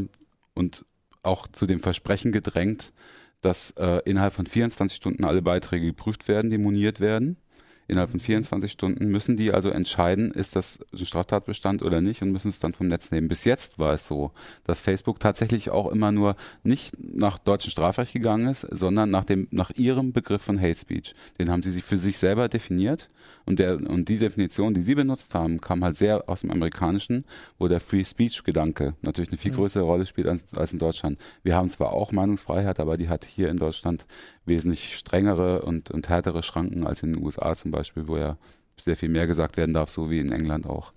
[0.54, 0.86] und
[1.24, 2.94] auch zu dem Versprechen gedrängt,
[3.42, 7.38] dass äh, innerhalb von 24 Stunden alle Beiträge geprüft werden, die moniert werden.
[7.88, 12.32] Innerhalb von 24 Stunden müssen die also entscheiden, ist das ein Straftatbestand oder nicht und
[12.32, 13.28] müssen es dann vom Netz nehmen.
[13.28, 14.32] Bis jetzt war es so,
[14.64, 19.48] dass Facebook tatsächlich auch immer nur nicht nach deutschem Strafrecht gegangen ist, sondern nach dem,
[19.52, 21.16] nach ihrem Begriff von Hate Speech.
[21.40, 23.10] Den haben sie sich für sich selber definiert
[23.46, 27.26] und der, und die Definition, die sie benutzt haben, kam halt sehr aus dem Amerikanischen,
[27.58, 31.18] wo der Free Speech Gedanke natürlich eine viel größere Rolle spielt als, als in Deutschland.
[31.44, 34.06] Wir haben zwar auch Meinungsfreiheit, aber die hat hier in Deutschland
[34.46, 38.38] wesentlich strengere und, und härtere Schranken als in den USA zum Beispiel, wo ja
[38.78, 40.94] sehr viel mehr gesagt werden darf, so wie in England auch.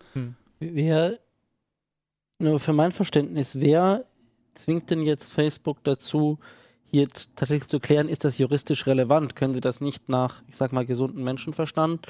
[0.61, 1.19] Wer,
[2.39, 4.05] nur für mein Verständnis, wer
[4.55, 6.39] zwingt denn jetzt Facebook dazu,
[6.87, 9.35] hier tatsächlich zu klären, ist das juristisch relevant?
[9.35, 12.07] Können sie das nicht nach, ich sag mal, gesunden Menschenverstand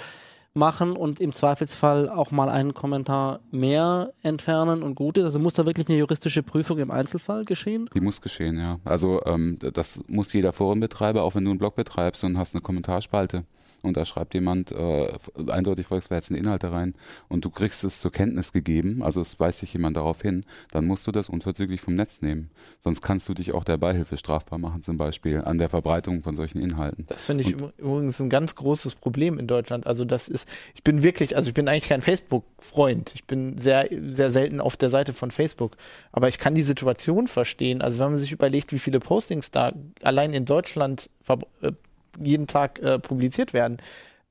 [0.55, 5.25] machen und im Zweifelsfall auch mal einen Kommentar mehr entfernen und gut ist?
[5.25, 7.91] Also muss da wirklich eine juristische Prüfung im Einzelfall geschehen?
[7.95, 8.79] Die muss geschehen, ja.
[8.85, 12.63] Also ähm, das muss jeder Forenbetreiber, auch wenn du einen Blog betreibst und hast eine
[12.63, 13.45] Kommentarspalte.
[13.85, 15.13] Und da schreibt jemand äh,
[15.49, 16.95] eindeutig volksverhetzende Inhalte rein
[17.29, 20.87] und du kriegst es zur Kenntnis gegeben, also es weist sich jemand darauf hin, dann
[20.87, 22.51] musst du das unverzüglich vom Netz nehmen.
[22.81, 26.37] Sonst kannst du dich auch der Beihilfe strafbar machen, zum Beispiel an der Verbreitung von
[26.37, 27.07] solchen Inhalten.
[27.09, 29.87] Das finde ich übrigens ein ganz großes Problem in Deutschland.
[29.87, 33.13] Also das ist, ich bin wirklich, also ich bin eigentlich kein Facebook-Freund.
[33.15, 35.77] Ich bin sehr, sehr selten auf der Seite von Facebook.
[36.13, 37.83] Aber ich kann die Situation verstehen.
[37.83, 41.73] Also wenn man sich überlegt, wie viele Postings da allein in Deutschland äh,
[42.21, 43.79] jeden Tag äh, publiziert werden.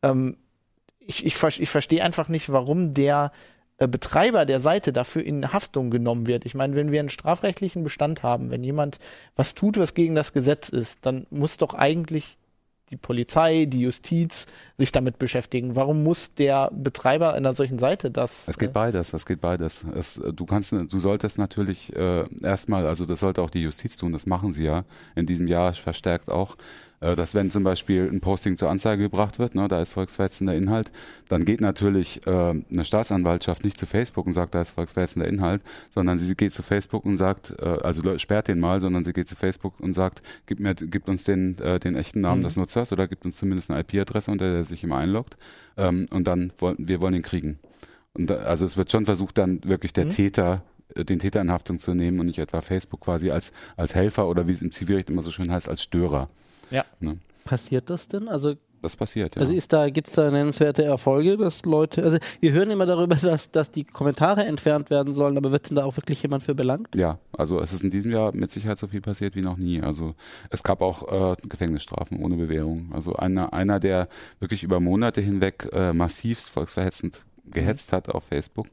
[0.02, 0.38] Ähm,
[1.00, 3.32] ich, ich, ich verstehe einfach nicht, warum der
[3.78, 6.46] äh, Betreiber der Seite dafür in Haftung genommen wird.
[6.46, 9.00] Ich meine, wenn wir einen strafrechtlichen Bestand haben, wenn jemand
[9.36, 12.38] was tut, was gegen das Gesetz ist, dann muss doch eigentlich
[12.90, 14.46] die Polizei, die Justiz
[14.78, 15.76] sich damit beschäftigen.
[15.76, 18.48] Warum muss der Betreiber einer solchen Seite das?
[18.48, 19.84] Es geht äh, beides, es geht beides.
[19.96, 24.14] Es, du kannst, du solltest natürlich äh, erstmal, also das sollte auch die Justiz tun,
[24.14, 28.22] das machen sie ja in diesem Jahr verstärkt auch, äh, dass wenn zum Beispiel ein
[28.22, 30.92] Posting zur Anzeige gebracht wird, ne, da ist volksverhetzender Inhalt,
[31.28, 35.62] dann geht natürlich äh, eine Staatsanwaltschaft nicht zu Facebook und sagt, da ist volksverhetzender Inhalt,
[35.92, 39.28] sondern sie geht zu Facebook und sagt, äh, also sperrt den mal, sondern sie geht
[39.28, 42.46] zu Facebook und sagt, gib mir, gibt uns den, äh, den echten Namen mhm.
[42.46, 45.38] des Nutzers oder gibt uns zumindest eine IP-Adresse, unter der er sich immer einloggt,
[45.78, 47.60] ähm, und dann wollen wir wollen ihn kriegen.
[48.14, 50.10] Und da, also es wird schon versucht, dann wirklich der mhm.
[50.10, 50.64] Täter
[50.96, 54.28] äh, den Täter in Haftung zu nehmen und nicht etwa Facebook quasi als, als Helfer
[54.28, 56.30] oder wie es im Zivilrecht immer so schön heißt, als Störer.
[56.74, 56.86] Ja.
[57.00, 57.20] Ne?
[57.46, 58.28] Passiert das denn?
[58.28, 59.42] Also das passiert, ja.
[59.42, 63.16] Also ist da, gibt es da nennenswerte Erfolge, dass Leute, also wir hören immer darüber,
[63.22, 66.54] dass, dass die Kommentare entfernt werden sollen, aber wird denn da auch wirklich jemand für
[66.54, 66.90] belangt?
[66.94, 69.82] Ja, also es ist in diesem Jahr mit Sicherheit so viel passiert wie noch nie.
[69.82, 70.16] Also
[70.50, 72.92] es gab auch äh, Gefängnisstrafen ohne Bewährung.
[72.94, 74.10] Also einer, einer, der
[74.40, 78.68] wirklich über Monate hinweg äh, massivst volksverhetzend gehetzt hat auf Facebook,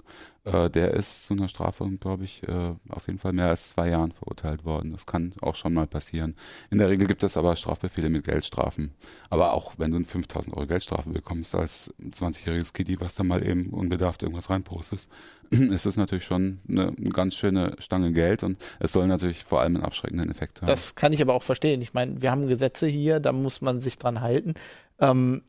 [0.45, 3.89] äh, der ist zu einer Strafe, glaube ich, äh, auf jeden Fall mehr als zwei
[3.89, 4.93] Jahren verurteilt worden.
[4.93, 6.35] Das kann auch schon mal passieren.
[6.71, 8.93] In der Regel gibt es aber Strafbefehle mit Geldstrafen.
[9.29, 13.47] Aber auch wenn du eine 5000 Euro Geldstrafe bekommst als 20-jähriges Kiddy, was da mal
[13.47, 15.11] eben unbedarft irgendwas reinpostest,
[15.51, 19.77] ist es natürlich schon eine, ganz schöne Stange Geld und es soll natürlich vor allem
[19.77, 20.69] einen abschreckenden Effekt haben.
[20.69, 21.83] Das kann ich aber auch verstehen.
[21.83, 24.55] Ich meine, wir haben Gesetze hier, da muss man sich dran halten.
[25.01, 25.43] Ähm,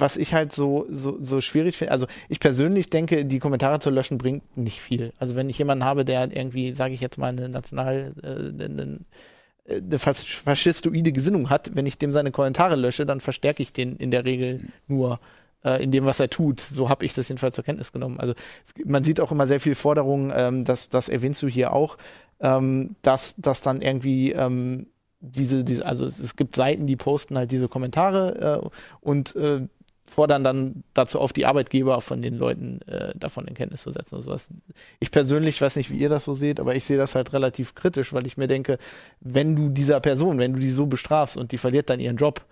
[0.00, 3.90] was ich halt so, so, so schwierig finde, also ich persönlich denke, die Kommentare zu
[3.90, 5.12] löschen bringt nicht viel.
[5.18, 9.00] Also wenn ich jemanden habe, der irgendwie, sage ich jetzt mal, eine national, äh, eine,
[9.68, 14.10] eine faschistoide Gesinnung hat, wenn ich dem seine Kommentare lösche, dann verstärke ich den in
[14.10, 15.20] der Regel nur
[15.64, 16.60] äh, in dem, was er tut.
[16.60, 18.18] So habe ich das jedenfalls zur Kenntnis genommen.
[18.18, 18.34] Also
[18.66, 21.98] es, man sieht auch immer sehr viel Forderungen, ähm, das, das erwähnst du hier auch,
[22.40, 24.86] ähm, dass, dass dann irgendwie ähm,
[25.20, 28.68] diese, diese, also es gibt Seiten, die posten halt diese Kommentare äh,
[29.00, 29.66] und äh,
[30.08, 34.16] fordern dann dazu auf, die Arbeitgeber von den Leuten äh, davon in Kenntnis zu setzen.
[34.16, 34.48] Und sowas.
[35.00, 37.74] Ich persönlich weiß nicht, wie ihr das so seht, aber ich sehe das halt relativ
[37.74, 38.78] kritisch, weil ich mir denke,
[39.20, 42.44] wenn du dieser Person, wenn du die so bestrafst und die verliert dann ihren Job,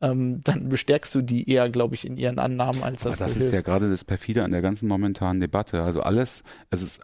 [0.00, 3.20] ähm, dann bestärkst du die eher, glaube ich, in ihren Annahmen, als das.
[3.20, 5.82] Aber das ist ja gerade das perfide an der ganzen momentanen Debatte.
[5.82, 7.00] Also alles, es ist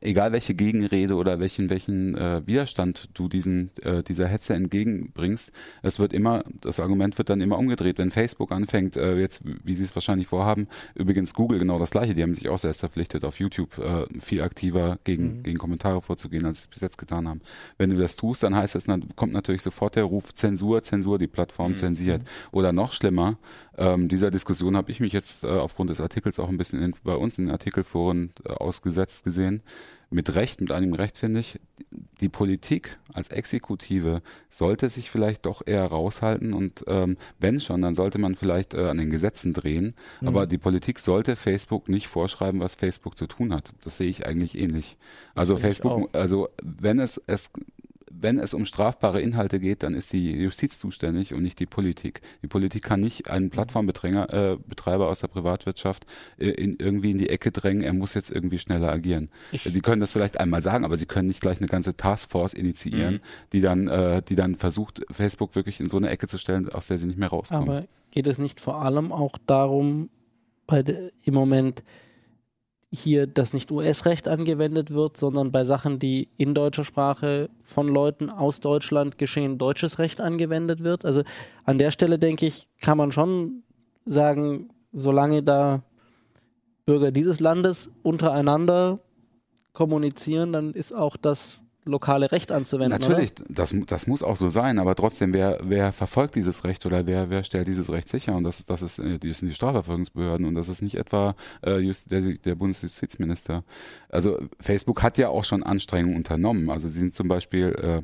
[0.00, 5.52] egal welche Gegenrede oder welchen welchen äh, Widerstand du diesen äh, dieser Hetze entgegenbringst,
[5.82, 7.98] es wird immer das Argument wird dann immer umgedreht.
[7.98, 12.14] Wenn Facebook anfängt, äh, jetzt wie sie es wahrscheinlich vorhaben, übrigens Google genau das gleiche,
[12.14, 15.42] die haben sich auch selbst verpflichtet, auf YouTube äh, viel aktiver gegen mhm.
[15.42, 17.40] gegen Kommentare vorzugehen, als sie es bis jetzt getan haben.
[17.76, 21.18] Wenn du das tust, dann heißt es, dann kommt natürlich sofort der Ruf Zensur, Zensur,
[21.18, 21.76] die Plattform mhm.
[21.76, 22.22] zensiert.
[22.52, 23.38] Oder noch schlimmer,
[23.78, 26.94] ähm, dieser Diskussion habe ich mich jetzt äh, aufgrund des Artikels auch ein bisschen in,
[27.04, 29.62] bei uns in den Artikelforen äh, ausgesetzt gesehen.
[30.10, 31.60] Mit Recht, mit einem Recht finde ich,
[32.20, 37.94] die Politik als Exekutive sollte sich vielleicht doch eher raushalten und ähm, wenn schon, dann
[37.94, 39.94] sollte man vielleicht äh, an den Gesetzen drehen.
[40.20, 40.28] Mhm.
[40.28, 43.72] Aber die Politik sollte Facebook nicht vorschreiben, was Facebook zu tun hat.
[43.84, 44.96] Das sehe ich eigentlich ähnlich.
[45.34, 47.50] Also Facebook, also wenn es, es
[48.20, 52.20] wenn es um strafbare Inhalte geht, dann ist die Justiz zuständig und nicht die Politik.
[52.42, 56.06] Die Politik kann nicht einen Plattformbetreiber äh, Betreiber aus der Privatwirtschaft
[56.38, 59.30] äh, in, irgendwie in die Ecke drängen, er muss jetzt irgendwie schneller agieren.
[59.52, 62.54] Ich sie können das vielleicht einmal sagen, aber sie können nicht gleich eine ganze Taskforce
[62.54, 63.20] initiieren, mhm.
[63.52, 66.86] die dann, äh, die dann versucht, Facebook wirklich in so eine Ecke zu stellen, aus
[66.88, 67.68] der sie nicht mehr rauskommen.
[67.68, 70.10] Aber geht es nicht vor allem auch darum,
[70.66, 71.82] bei de, im Moment
[72.90, 78.30] hier das nicht US-Recht angewendet wird, sondern bei Sachen, die in deutscher Sprache von Leuten
[78.30, 81.04] aus Deutschland geschehen, deutsches Recht angewendet wird.
[81.04, 81.22] Also
[81.64, 83.62] an der Stelle denke ich, kann man schon
[84.06, 85.82] sagen, solange da
[86.86, 89.00] Bürger dieses Landes untereinander
[89.74, 92.98] kommunizieren, dann ist auch das lokale Recht anzuwenden.
[92.98, 97.06] Natürlich, das, das muss auch so sein, aber trotzdem, wer, wer verfolgt dieses Recht oder
[97.06, 98.36] wer, wer stellt dieses Recht sicher?
[98.36, 101.78] Und das, das, ist, äh, das sind die Strafverfolgungsbehörden und das ist nicht etwa äh,
[101.78, 103.64] just, der, der Bundesjustizminister.
[104.08, 106.70] Also Facebook hat ja auch schon Anstrengungen unternommen.
[106.70, 108.02] Also sie sind zum Beispiel äh,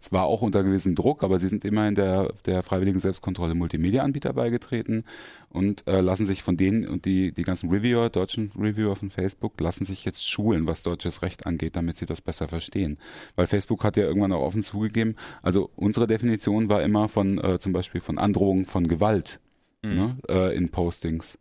[0.00, 5.04] zwar auch unter gewissem Druck, aber sie sind immerhin der, der freiwilligen Selbstkontrolle Multimedia-Anbieter beigetreten
[5.50, 9.60] und äh, lassen sich von denen und die, die ganzen Reviewer, deutschen Reviewer von Facebook,
[9.60, 12.98] lassen sich jetzt schulen, was deutsches Recht angeht, damit sie das besser verstehen.
[13.36, 17.58] Weil Facebook hat ja irgendwann auch offen zugegeben, also unsere Definition war immer von äh,
[17.58, 19.40] zum Beispiel von Androhung von Gewalt
[19.82, 21.38] ne, äh, in Postings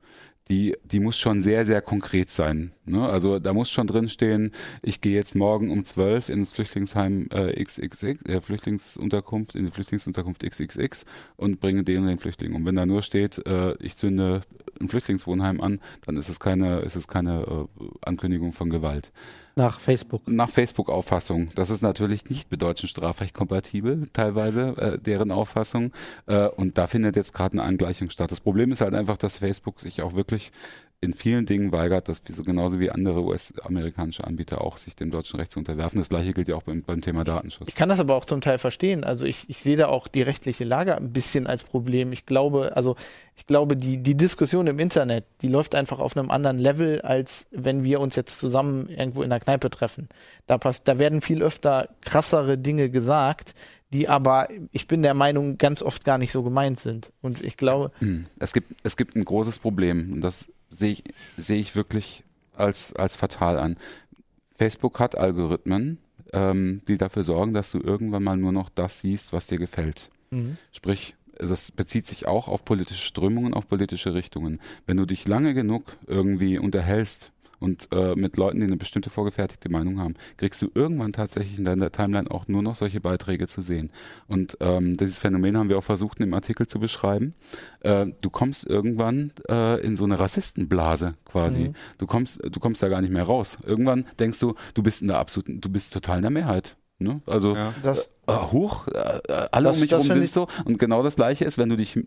[0.49, 2.71] die, die muss schon sehr, sehr konkret sein.
[2.85, 3.07] Ne?
[3.07, 7.63] Also da muss schon drin stehen, ich gehe jetzt morgen um 12 ins Flüchtlingsheim äh,
[7.63, 11.05] XXX, äh, Flüchtlingsunterkunft, in die Flüchtlingsunterkunft XXX
[11.35, 12.53] und bringe den und den Flüchtling.
[12.53, 14.41] Und wenn da nur steht, äh, ich zünde
[14.79, 19.11] ein Flüchtlingswohnheim an, dann ist es keine, ist es keine äh, Ankündigung von Gewalt.
[19.57, 20.27] Nach Facebook.
[20.27, 21.49] Nach Facebook-Auffassung.
[21.55, 25.93] Das ist natürlich nicht mit deutschem Strafrecht kompatibel, teilweise, äh, deren Auffassung.
[26.27, 28.29] Äh, und da findet jetzt gerade eine Angleichung statt.
[28.29, 30.51] Das Problem ist halt einfach, dass Facebook sich auch wirklich
[30.99, 35.39] in vielen Dingen weigert, dass so genauso wie andere US-amerikanische Anbieter auch sich dem deutschen
[35.39, 35.99] Recht zu unterwerfen.
[35.99, 37.67] Das gleiche gilt ja auch beim, beim Thema Datenschutz.
[37.67, 39.03] Ich kann das aber auch zum Teil verstehen.
[39.03, 42.13] Also ich, ich sehe da auch die rechtliche Lage ein bisschen als Problem.
[42.13, 42.95] Ich glaube, also
[43.35, 47.45] ich glaube, die, die Diskussion im Internet, die läuft einfach auf einem anderen Level, als
[47.51, 50.09] wenn wir uns jetzt zusammen irgendwo in der Kneipe treffen.
[50.47, 53.53] Da, passt, da werden viel öfter krassere Dinge gesagt,
[53.93, 57.13] die aber, ich bin der Meinung, ganz oft gar nicht so gemeint sind.
[57.21, 57.91] Und ich glaube.
[57.99, 58.25] Hm.
[58.39, 61.03] Es gibt, es gibt ein großes Problem und das sehe ich,
[61.37, 62.23] sehe ich wirklich
[62.55, 63.77] als, als fatal an.
[64.55, 65.99] Facebook hat Algorithmen,
[66.33, 70.09] ähm, die dafür sorgen, dass du irgendwann mal nur noch das siehst, was dir gefällt.
[70.31, 70.57] Mhm.
[70.71, 74.59] Sprich, das bezieht sich auch auf politische Strömungen, auf politische Richtungen.
[74.85, 79.69] Wenn du dich lange genug irgendwie unterhältst und äh, mit Leuten, die eine bestimmte vorgefertigte
[79.69, 83.61] Meinung haben, kriegst du irgendwann tatsächlich in deiner Timeline auch nur noch solche Beiträge zu
[83.61, 83.91] sehen.
[84.27, 87.33] Und ähm, dieses Phänomen haben wir auch versucht, in dem Artikel zu beschreiben.
[87.81, 91.69] Äh, du kommst irgendwann äh, in so eine Rassistenblase quasi.
[91.69, 91.75] Mhm.
[91.97, 93.57] Du kommst, du kommst da gar nicht mehr raus.
[93.63, 96.77] Irgendwann denkst du, du bist in der absoluten, du bist total in der Mehrheit.
[96.99, 97.21] Ne?
[97.27, 97.73] Also Ja.
[97.83, 98.91] Das, äh, hoch, äh,
[99.27, 100.47] äh, alle Das- um mich das rum find sind so.
[100.65, 101.97] Und genau das Gleiche ist, wenn du dich,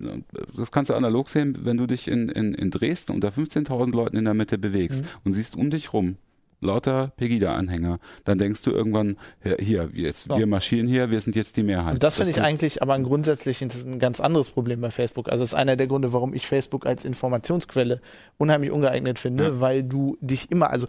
[0.57, 4.17] das kannst du analog sehen, wenn du dich in, in, in Dresden unter 15.000 Leuten
[4.17, 5.09] in der Mitte bewegst Mhm.
[5.25, 6.17] und siehst um dich rum
[6.63, 10.37] lauter Pegida-Anhänger, dann denkst du irgendwann, ja, hier, wir jetzt, So.
[10.37, 11.95] wir marschieren hier, wir sind jetzt die Mehrheit.
[11.95, 15.31] Und das finde ich eigentlich aber ein grundsätzlich ein ganz anderes Problem bei Facebook.
[15.31, 18.03] Also das ist einer der Gründe, warum ich Facebook als Informationsquelle
[18.37, 19.61] unheimlich ungeeignet finde, Ja.
[19.61, 20.87] weil du dich immer, also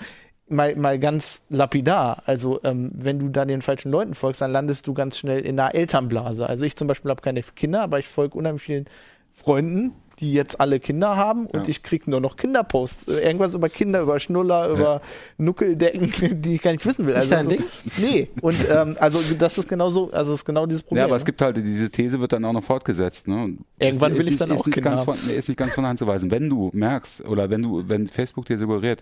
[0.51, 4.85] mal, mal ganz lapidar, also ähm, wenn du da den falschen Leuten folgst, dann landest
[4.87, 6.47] du ganz schnell in einer Elternblase.
[6.47, 8.85] Also ich zum Beispiel habe keine Kinder, aber ich folge unheimlich vielen
[9.33, 11.69] Freunden, die jetzt alle Kinder haben und Ja.
[11.69, 13.07] ich kriege nur noch Kinderposts.
[13.07, 15.01] Äh, Irgendwas über Kinder, über Schnuller, über
[15.37, 16.11] Nuckeldecken,
[16.41, 17.15] die ich gar nicht wissen will.
[17.15, 17.63] Also Ding?
[17.97, 20.99] Nee, und ähm, also das ist genau so, also das ist genau dieses Problem.
[20.99, 23.27] Ja, aber es gibt halt, diese These wird dann auch noch fortgesetzt.
[23.27, 23.43] Ne?
[23.43, 25.17] Und Irgendwann ist- will ist ich dann nicht- auch ist nicht Kinder ganz haben.
[25.17, 26.29] von, Ist nicht ganz von der Hand zu weisen.
[26.29, 29.01] Wenn du merkst, oder wenn du, wenn Facebook dir suggeriert,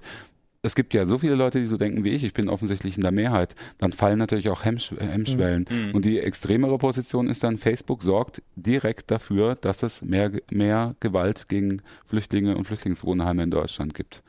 [0.62, 3.04] es gibt ja so viele Leute, die so denken wie ich, ich bin offensichtlich in
[3.04, 5.66] der Mehrheit, dann fallen natürlich auch Hemmsch äh, Hemmschwellen.
[5.70, 5.96] Mhm.
[5.96, 11.48] Und die extremere Position ist dann, Facebook sorgt direkt dafür, dass es mehr, mehr Gewalt
[11.48, 14.22] gegen Flüchtlinge und Flüchtlingswohnheime in Deutschland gibt.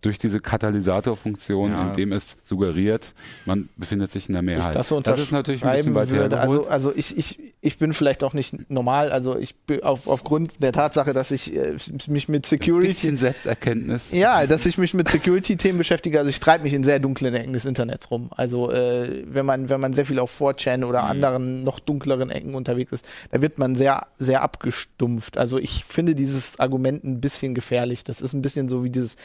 [0.00, 1.88] Durch diese Katalysatorfunktion, Ja.
[1.90, 3.12] indem es suggeriert,
[3.44, 4.74] man befindet sich in der Mehrheit.
[4.74, 6.38] das so das ist natürlich ein bisschen weit würde.
[6.40, 10.52] Also, also ich, ich, ich bin vielleicht auch nicht normal, also ich bin auf, aufgrund
[10.62, 11.76] der Tatsache, dass ich äh,
[12.08, 14.12] mich mit Ein Security bisschen Selbsterkenntnis.
[14.12, 16.18] ja, dass ich mich mit Security-Themen beschäftige.
[16.18, 18.30] Also ich treibe mich in sehr dunklen Ecken des Internets rum.
[18.34, 20.84] Also äh, wenn man wenn man sehr viel auf 4chan Mhm.
[20.84, 25.36] oder anderen noch dunkleren Ecken unterwegs ist, da wird man sehr sehr abgestumpft.
[25.38, 28.02] Also ich finde dieses Argument ein bisschen gefährlich.
[28.04, 29.16] Das ist ein bisschen so wie dieses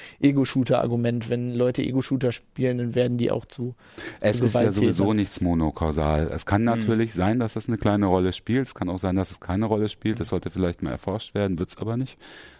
[0.49, 1.29] Ego-Shooter-Argument.
[1.29, 3.75] Wenn Leute Ego-Shooter spielen, dann werden die auch zu.
[4.19, 6.29] Es zu ist ja sowieso nichts monokausal.
[6.33, 8.67] Es kann natürlich sein, dass es eine kleine Rolle spielt.
[8.67, 10.19] Es kann auch sein, dass es keine Rolle spielt.
[10.19, 12.17] Das sollte vielleicht mal erforscht werden, wird es aber nicht.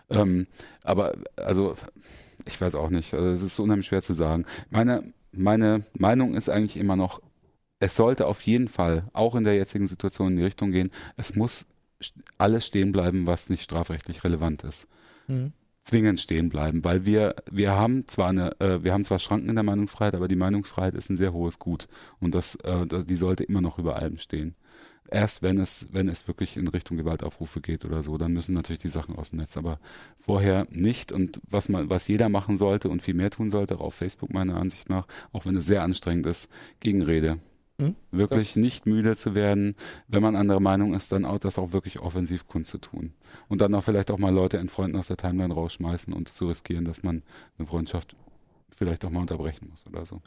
[0.09, 0.47] Ähm,
[0.83, 1.75] aber also,
[2.45, 3.13] ich weiß auch nicht.
[3.13, 4.45] Also, es ist unheimlich schwer zu sagen.
[4.69, 7.21] Meine, meine Meinung ist eigentlich immer noch,
[7.79, 11.35] es sollte auf jeden Fall auch in der jetzigen Situation in die Richtung gehen, es
[11.35, 11.65] muss
[12.37, 14.87] alles stehen bleiben, was nicht strafrechtlich relevant ist
[15.29, 15.53] Mhm.
[15.89, 19.55] Zwingend stehen bleiben, weil wir wir haben zwar eine äh, wir haben zwar Schranken in
[19.55, 21.87] der Meinungsfreiheit, aber die Meinungsfreiheit ist ein sehr hohes Gut
[22.19, 24.55] und das, äh, die sollte immer noch über allem stehen.
[25.11, 28.79] Erst wenn es wenn es wirklich in Richtung Gewaltaufrufe geht oder so, dann müssen natürlich
[28.79, 29.79] die Sachen aus dem Netz, aber
[30.19, 33.81] vorher nicht und was man was jeder machen sollte und viel mehr tun sollte, auch
[33.81, 36.49] auf Facebook meiner Ansicht nach, auch wenn es sehr anstrengend ist,
[36.79, 37.39] Gegenrede.
[37.79, 37.95] Mhm.
[38.11, 39.75] Wirklich Das- nicht müde zu werden,
[40.07, 43.13] wenn man anderer Meinung ist, dann auch das auch wirklich offensiv kundzutun.
[43.47, 46.85] Und dann auch vielleicht auch mal Leute entfreunden aus der Timeline rausschmeißen und zu riskieren,
[46.85, 47.23] dass man
[47.57, 48.15] eine Freundschaft
[48.69, 50.21] vielleicht auch mal unterbrechen muss oder so.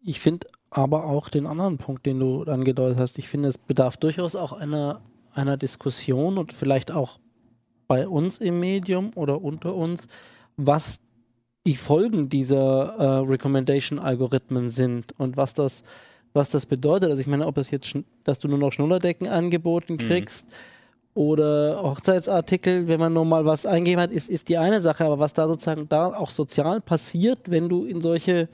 [0.00, 3.96] Ich finde aber auch den anderen Punkt, den du angedeutet hast, ich finde, es bedarf
[3.96, 5.00] durchaus auch einer,
[5.32, 7.18] einer Diskussion und vielleicht auch
[7.88, 10.08] bei uns im Medium oder unter uns,
[10.56, 11.00] was
[11.66, 15.82] die Folgen dieser äh, Recommendation-Algorithmen sind und was das
[16.34, 17.08] was das bedeutet.
[17.08, 19.98] Also ich meine, ob es jetzt, dass du nur noch Schnullerdecken angeboten Mhm.
[19.98, 20.46] kriegst
[21.14, 25.04] oder Hochzeitsartikel, wenn man nur mal was eingeben hat, ist, ist die eine Sache.
[25.04, 28.48] Aber was da sozusagen da auch sozial passiert, wenn du in solche,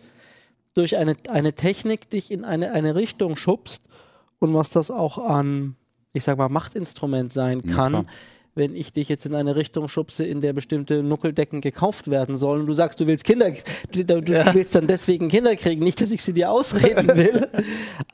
[0.75, 3.81] durch eine, eine Technik dich in eine, eine Richtung schubst
[4.39, 5.75] und was das auch an,
[6.13, 8.05] ich sag mal, Machtinstrument sein Ja, kann, klar.
[8.61, 12.61] Wenn ich dich jetzt in eine Richtung schubse, in der bestimmte Nuckeldecken gekauft werden sollen
[12.61, 13.51] und du sagst, du willst Kinder,
[13.91, 17.49] du, du du willst dann deswegen Kinder kriegen, nicht, dass ich sie dir ausreden will,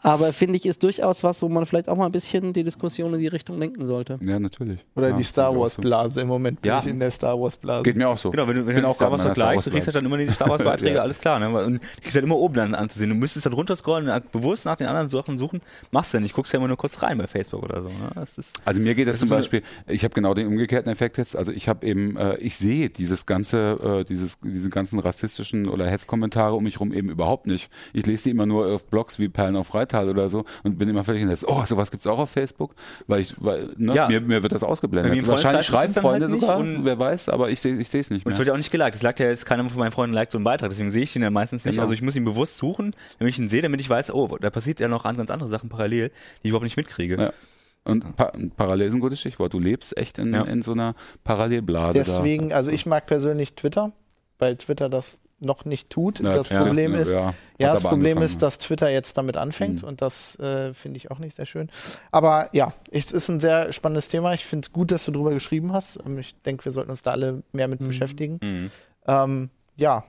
[0.02, 3.12] aber finde ich ist durchaus was, wo man vielleicht auch mal ein bisschen die Diskussion
[3.14, 4.18] in die Richtung lenken sollte.
[4.24, 4.78] Ja, natürlich.
[4.94, 5.82] Oder ja, die Star Wars so.
[5.82, 6.20] Blase.
[6.20, 6.78] Im Moment bin Ja.
[6.78, 7.82] ich in der Star Wars Blase.
[7.82, 8.30] Geht mir auch so.
[8.30, 10.28] Genau, wenn du, wenn du auch Star Wars vergleichst, du kriegst halt dann immer die
[10.30, 11.02] Star Wars Beiträge, Ja.
[11.02, 11.48] alles klar, ne?
[11.50, 13.10] Und du kriegst halt immer oben dann anzusehen.
[13.10, 16.34] Du müsstest halt runterscrollen und bewusst nach den anderen Sachen suchen, machst du ja nicht,
[16.34, 18.10] guckst ja immer nur kurz rein bei Facebook oder so, ne?
[18.14, 20.90] Das ist, Also mir geht es Das zum so Beispiel, ich habe genau den umgekehrten
[20.92, 21.34] Effekt jetzt.
[21.36, 25.86] Also ich habe eben, äh, ich sehe dieses ganze, äh, dieses, diese ganzen rassistischen oder
[25.90, 27.70] Hetzkommentare um mich rum eben überhaupt nicht.
[27.92, 30.88] Ich lese die immer nur auf Blogs wie Perlen auf Freital oder so und bin
[30.88, 31.44] immer völlig entsetzt.
[31.48, 32.74] Oh, sowas gibt's auch auf Facebook,
[33.06, 34.08] weil ich, weil ne, Ja.
[34.08, 35.26] mir, mir wird das ausgeblendet.
[35.26, 38.24] Wahrscheinlich schreiben es Freunde halt sogar, wer weiß, aber ich sehe, ich sehe es nicht
[38.26, 38.40] Und es mehr.
[38.40, 38.94] wird ja auch nicht geliked.
[38.94, 41.12] Es liked ja jetzt keiner von meinen Freunden liked so einen Beitrag, deswegen sehe ich
[41.12, 41.72] den ja meistens nicht.
[41.74, 41.82] Genau.
[41.82, 44.50] Also ich muss ihn bewusst suchen, damit ich ihn sehe, damit ich weiß, oh, da
[44.50, 47.16] passiert ja noch an- ganz andere Sachen parallel, die ich überhaupt nicht mitkriege.
[47.20, 47.32] Ja.
[47.86, 49.52] Und pa parallel ist ein gutes Stichwort.
[49.54, 50.42] Du lebst echt in, Ja.
[50.42, 50.94] in so einer
[51.24, 51.98] Parallelblase.
[51.98, 53.92] Deswegen, also ich mag persönlich Twitter,
[54.38, 56.24] weil Twitter das noch nicht tut.
[56.24, 56.34] da.
[56.34, 58.24] das Ja, Problem ja, ist, ja, Ja, das Problem angefangen.
[58.24, 59.88] ist, dass Twitter jetzt damit anfängt Mhm.
[59.88, 61.68] und das äh, finde ich auch nicht sehr schön.
[62.10, 64.32] Aber ja, es ist ein sehr spannendes Thema.
[64.32, 65.98] Ich finde es gut, dass du darüber geschrieben hast.
[66.06, 67.88] Ähm, Ich denke, wir sollten uns da alle mehr mit Mhm.
[67.88, 68.38] beschäftigen.
[68.42, 68.70] Mhm.
[69.06, 70.04] Ähm, ja,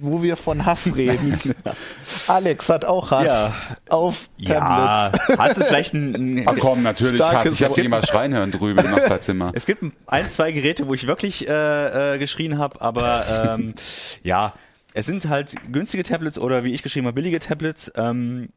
[0.00, 1.38] wo wir von Hass reden.
[2.28, 3.52] Alex hat auch Hass Ja.
[3.88, 5.38] auf Ja, Tablets.
[5.38, 7.62] hast du vielleicht ein, ein Ah, komm, natürlich hasse ich.
[7.64, 9.52] Habe jemand schreien hören drüben im Nachbarzimmer.
[9.54, 13.74] Es gibt ein, zwei Geräte, wo ich wirklich äh, äh, geschrien habe, aber ähm,
[14.22, 14.52] ja,
[14.94, 17.90] es sind halt günstige Tablets oder wie ich geschrieben habe, billige Tablets.
[17.96, 18.50] Ähm,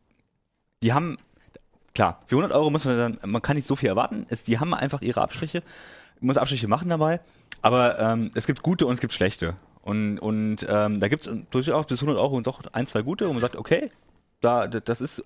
[0.83, 1.17] die haben,
[1.95, 4.25] klar, für 100 Euro muss man dann, man kann nicht so viel erwarten.
[4.29, 5.63] Es, die haben einfach ihre Abstriche,
[6.19, 7.19] muss Abstriche machen dabei,
[7.61, 9.55] aber ähm, es gibt gute und es gibt schlechte.
[9.87, 13.29] Und, und ähm, da gibt es durchaus bis 100 Euro und doch ein, zwei gute,
[13.29, 13.89] wo man sagt, okay,
[14.41, 15.23] da, das ist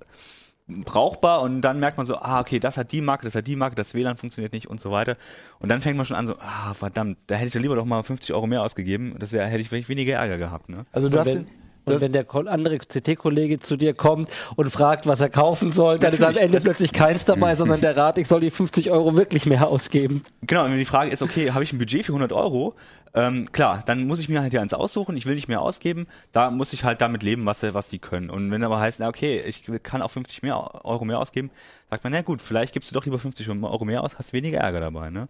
[0.68, 3.56] brauchbar und dann merkt man so, ah, okay, das hat die Marke, das hat die
[3.56, 5.18] Marke, das WLAN funktioniert nicht und so weiter.
[5.58, 7.86] Und dann fängt man schon an so, ah, verdammt, da hätte ich ja lieber doch
[7.86, 9.16] mal 50 Euro mehr ausgegeben.
[9.18, 10.86] Das wäre, hätte ich vielleicht weniger Ärger gehabt, ne?
[10.92, 14.30] Also du Und hast wenn, den, und das- wenn der andere CT-Kollege zu dir kommt
[14.56, 17.96] und fragt, was er kaufen soll, dann ist am Ende plötzlich keins dabei, sondern der
[17.98, 20.24] Rat, ich soll die 50 Euro wirklich mehr ausgeben.
[20.42, 22.76] Genau, und wenn die Frage ist, okay, habe ich ein Budget für 100 Euro?
[23.14, 26.08] Ähm, klar, dann muss ich mir halt ja eins aussuchen, ich will nicht mehr ausgeben,
[26.32, 28.30] da muss ich halt damit leben, was, sie- was sie können.
[28.30, 31.52] Und wenn aber heißt, na okay, ich kann auch 50 mehr, Euro mehr ausgeben,
[31.90, 34.60] sagt man, na gut, vielleicht gibst du doch lieber 50 Euro mehr aus, hast weniger
[34.60, 35.28] Ärger dabei, ne?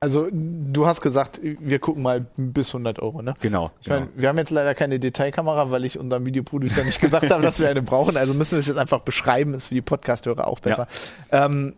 [0.00, 3.34] Also du hast gesagt, wir gucken mal bis 100 Euro, ne?
[3.40, 3.72] Genau.
[3.80, 7.42] Ich meine, wir haben jetzt leider keine Detailkamera, weil ich unserem Videoproducer nicht gesagt habe,
[7.42, 8.16] dass wir eine brauchen.
[8.16, 10.86] Also müssen wir es jetzt einfach beschreiben, ist für die Podcasthörer auch besser.
[11.32, 11.74] Ähm,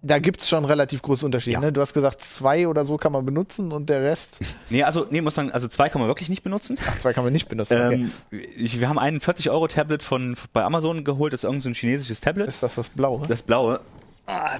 [0.00, 1.54] da gibt es schon relativ große Unterschiede.
[1.54, 1.60] Ja.
[1.60, 1.72] Ne?
[1.72, 4.38] Du hast gesagt, zwei oder so kann man benutzen und der Rest,
[4.70, 6.76] Nee, also, nee, muss sagen, also zwei kann man wirklich nicht benutzen.
[7.00, 7.74] zwei kann man nicht benutzen.
[7.74, 8.06] Okay.
[8.30, 11.74] Ähm, ich, wir haben einen 40-Euro-Tablet von bei Amazon geholt, das ist irgendein so ein
[11.74, 12.48] chinesisches Tablet.
[12.48, 13.26] Ist das das Blaue?
[13.26, 13.80] Das blaue.
[14.30, 14.58] Ah.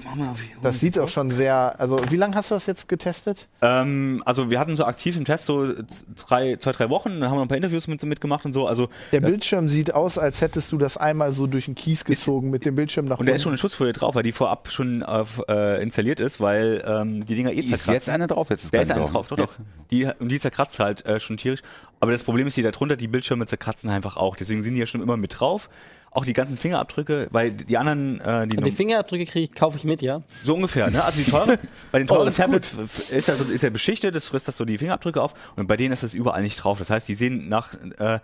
[0.63, 3.47] Das sieht auch schon sehr, also wie lange hast du das jetzt getestet?
[3.61, 5.67] Ähm, also wir hatten so aktiv im Test so
[6.15, 8.65] drei, zwei, drei Wochen, dann haben wir ein paar Interviews mit, mitgemacht und so.
[8.65, 12.49] Also Der Bildschirm sieht aus, als hättest du das einmal so durch den Kies gezogen
[12.49, 15.03] mit dem Bildschirm nach und da ist schon eine Schutzfolie drauf, weil die vorab schon
[15.03, 17.93] auf, äh, installiert ist, weil ähm, die Dinger eh Ist zerkratzen.
[17.93, 18.49] jetzt eine drauf?
[18.49, 19.45] Jetzt ist Da ist keine eine drauf, doch, doch.
[19.45, 19.61] Jetzt.
[19.91, 21.61] Die, und die zerkratzt halt äh, schon tierisch.
[21.99, 24.35] Aber das Problem ist, die da drunter, die Bildschirme zerkratzen einfach auch.
[24.35, 25.69] Deswegen sind die ja schon immer mit drauf.
[26.11, 29.77] Auch die ganzen Fingerabdrücke, weil die anderen, äh, die, Und die Fingerabdrücke kriege ich, kaufe
[29.77, 30.21] ich mit, ja.
[30.43, 31.03] So ungefähr, ne?
[31.03, 31.57] Also die teuren,
[31.91, 32.45] bei den Oh, teuren ist gut.
[32.45, 32.71] Tablets
[33.09, 35.93] ist, also, ist er beschichtet, das frisst das so die Fingerabdrücke auf und bei denen
[35.93, 36.79] ist das überall nicht drauf.
[36.79, 38.19] Das heißt, die sehen nach, äh,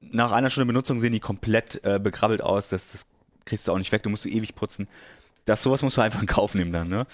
[0.00, 2.70] nach einer Stunde Benutzung sehen die komplett äh, bekrabbelt aus.
[2.70, 3.06] Das, das
[3.44, 4.88] kriegst du auch nicht weg, du musst du ewig putzen.
[5.44, 7.06] Das sowas musst du einfach in Kauf nehmen dann, ne?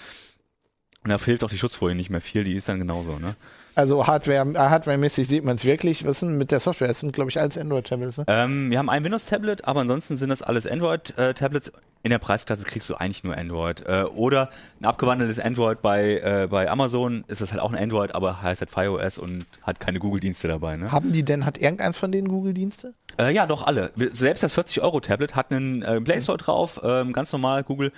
[1.02, 3.34] Und da hilft auch die Schutzfolie nicht mehr viel, die ist dann genauso, ne?
[3.74, 6.06] Also Hardware, äh, Hardware-mäßig sieht man es wirklich.
[6.06, 6.88] Was denn mit der Software?
[6.88, 8.18] Das sind, glaube ich, alles Android-Tablets.
[8.18, 8.24] Ne?
[8.28, 11.72] Ähm, wir haben ein Windows-Tablet, aber ansonsten sind das alles Android-Tablets.
[12.02, 13.84] In der Preisklasse kriegst du eigentlich nur Android.
[13.86, 18.14] Äh, oder ein abgewandeltes Android bei, äh, bei Amazon ist das halt auch ein Android,
[18.14, 20.76] aber heißt halt FireOS und hat keine Google-Dienste dabei.
[20.76, 20.92] Ne?
[20.92, 22.94] Haben die denn, hat irgendeins von denen Google-Dienste?
[23.18, 23.90] Äh, ja, doch alle.
[24.12, 27.92] Selbst das 40-Euro-Tablet hat einen äh, Play Store drauf, ähm, ganz normal Google.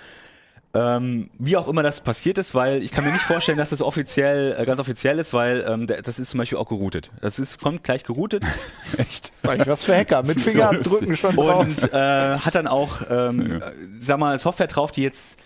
[0.73, 3.81] Ähm, wie auch immer das passiert ist, weil ich kann mir nicht vorstellen, dass das
[3.81, 7.09] offiziell, äh, ganz offiziell ist, weil ähm, der- das ist zum Beispiel auch geroutet.
[7.21, 8.43] Das ist kommt gleich geroutet.
[8.97, 9.31] Echt?
[9.43, 11.61] Sag ich was für Hacker, mit ist so Fingerabdrücken schon drauf.
[11.61, 13.67] und äh, hat dann auch, ähm, Ja.
[13.69, 15.37] äh, sag mal, Software drauf, die jetzt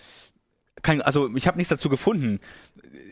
[0.82, 2.40] kein, also ich habe nichts dazu gefunden.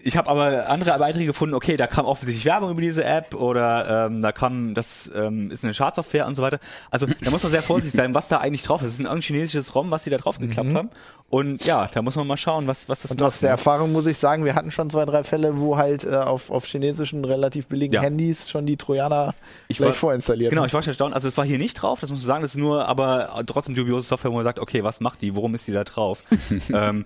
[0.03, 4.07] Ich habe aber andere Beiträge gefunden, okay, da kam offensichtlich Werbung über diese App oder
[4.07, 6.59] ähm, da kam, das ähm, ist eine Schadsoftware und so weiter.
[6.91, 8.89] Also da muss man sehr vorsichtig sein, was da eigentlich drauf ist.
[8.89, 10.91] Es ist ein irgendein chinesisches ROM, was sie da drauf geklappt haben.
[11.29, 13.43] Und ja, da muss man mal schauen, was, was das Und aus macht.
[13.43, 13.53] der ne?
[13.53, 16.65] Erfahrung muss ich sagen, wir hatten schon zwei, drei Fälle, wo halt äh, auf, auf
[16.65, 18.01] chinesischen relativ billigen Ja.
[18.01, 19.35] Handys schon die Trojaner
[19.69, 20.67] Ich war- vorinstalliert Genau, haben.
[20.69, 21.15] ich war schon erstaunt.
[21.15, 22.43] Also es war hier nicht drauf, das muss man sagen.
[22.43, 25.35] Das ist nur, aber trotzdem dubiose Software, wo man sagt, okay, was macht die?
[25.35, 26.23] Worum ist die da drauf?
[26.73, 27.05] ähm,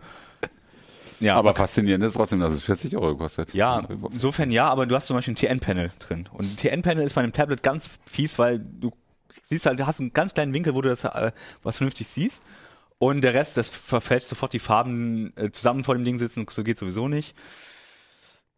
[1.25, 3.55] ja, Aber faszinierend ist trotzdem, dass es 40 Euro kostet.
[3.55, 6.29] Ja, insofern ja, aber du hast zum Beispiel ein TN-Panel drin.
[6.33, 8.93] Und ein TN-Panel ist bei einem Tablet ganz fies, weil du
[9.43, 12.43] siehst halt, du hast einen ganz kleinen Winkel, wo du das äh, was vernünftig siehst.
[12.99, 16.62] Und der Rest, das verfälscht sofort die Farben äh, zusammen vor dem Ding sitzen, so
[16.62, 17.35] geht sowieso nicht.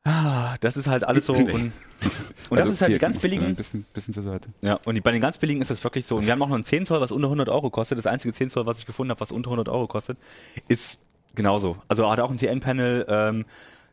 [0.04, 1.32] Ah, das ist halt alles so.
[1.32, 1.72] Und, und
[2.50, 3.56] das Also ist halt die ganz Ein billigen.
[3.56, 4.50] bisschen, bisschen zur Seite.
[4.60, 6.16] Ja, und die, bei den ganz billigen ist das wirklich so.
[6.16, 7.98] Und wir haben auch noch einen 10 Zoll, was unter 100 Euro kostet.
[7.98, 10.16] Das einzige 10 Zoll, was ich gefunden habe, was unter 100 Euro kostet,
[10.68, 11.00] ist
[11.36, 11.76] genauso.
[11.88, 13.06] Also hat auch ein TN-Panel.
[13.08, 13.44] Ähm,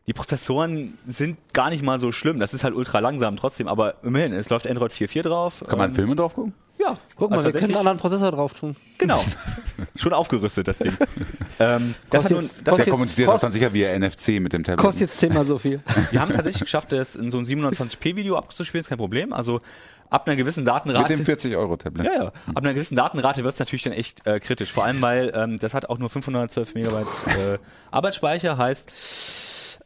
[0.06, 2.38] die Prozessoren sind gar nicht mal so schlimm.
[2.38, 3.68] Das ist halt ultra langsam trotzdem.
[3.68, 5.64] Aber immerhin, es läuft Android 4.4 drauf.
[5.66, 6.52] Kann man Ähm, Filme drauf gucken?
[6.78, 6.98] Ja.
[7.16, 8.76] Guck mal, Also wir können einen anderen Prozessor drauf tun.
[8.98, 9.24] Genau.
[9.96, 10.92] Schon aufgerüstet, das Ding.
[11.60, 14.84] ähm, das nun, das, Der kommuniziert das dann sicher via NFC mit dem Tablet.
[14.84, 15.80] Kostet jetzt zehnmal so viel.
[16.10, 19.32] wir haben tatsächlich geschafft, das in so ein 720p-Video abzuspielen, ist kein Problem.
[19.32, 19.60] Also
[20.14, 21.14] ab einer gewissen mit Datenrate.
[21.16, 22.06] dem 40 Euro Tablet.
[22.06, 22.26] Ja, ja.
[22.26, 24.72] Ab einer gewissen Datenrate wird es natürlich dann echt äh, kritisch.
[24.72, 27.58] Vor allem, weil ähm, das hat auch nur 512 Megabyte äh,
[27.90, 28.92] Arbeitsspeicher, heißt,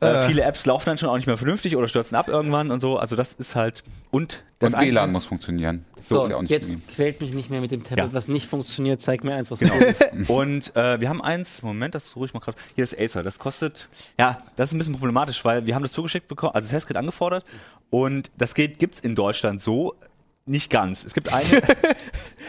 [0.00, 2.78] äh, viele Apps laufen dann schon auch nicht mehr vernünftig oder stürzen ab irgendwann und
[2.78, 2.98] so.
[2.98, 5.84] Also das ist halt und das Und WLAN muss funktionieren.
[5.96, 6.82] Das So, ist ja auch nicht jetzt gegeben.
[6.94, 8.12] quält mich nicht mehr mit dem Tablet, Ja.
[8.12, 9.02] was nicht funktioniert.
[9.02, 9.74] Zeig mir eins, was Genau.
[9.74, 10.04] gut ist.
[10.28, 12.56] Und äh, wir haben eins, Moment, das ruhig mal gerade.
[12.76, 13.24] Hier ist Acer.
[13.24, 16.66] Das kostet, ja, das ist ein bisschen problematisch, weil wir haben das zugeschickt bekommen, also
[16.66, 17.44] das Testgerät angefordert
[17.90, 19.96] und das Gerät gibt's in Deutschland so
[20.48, 21.04] nicht ganz.
[21.04, 21.44] Es gibt eine,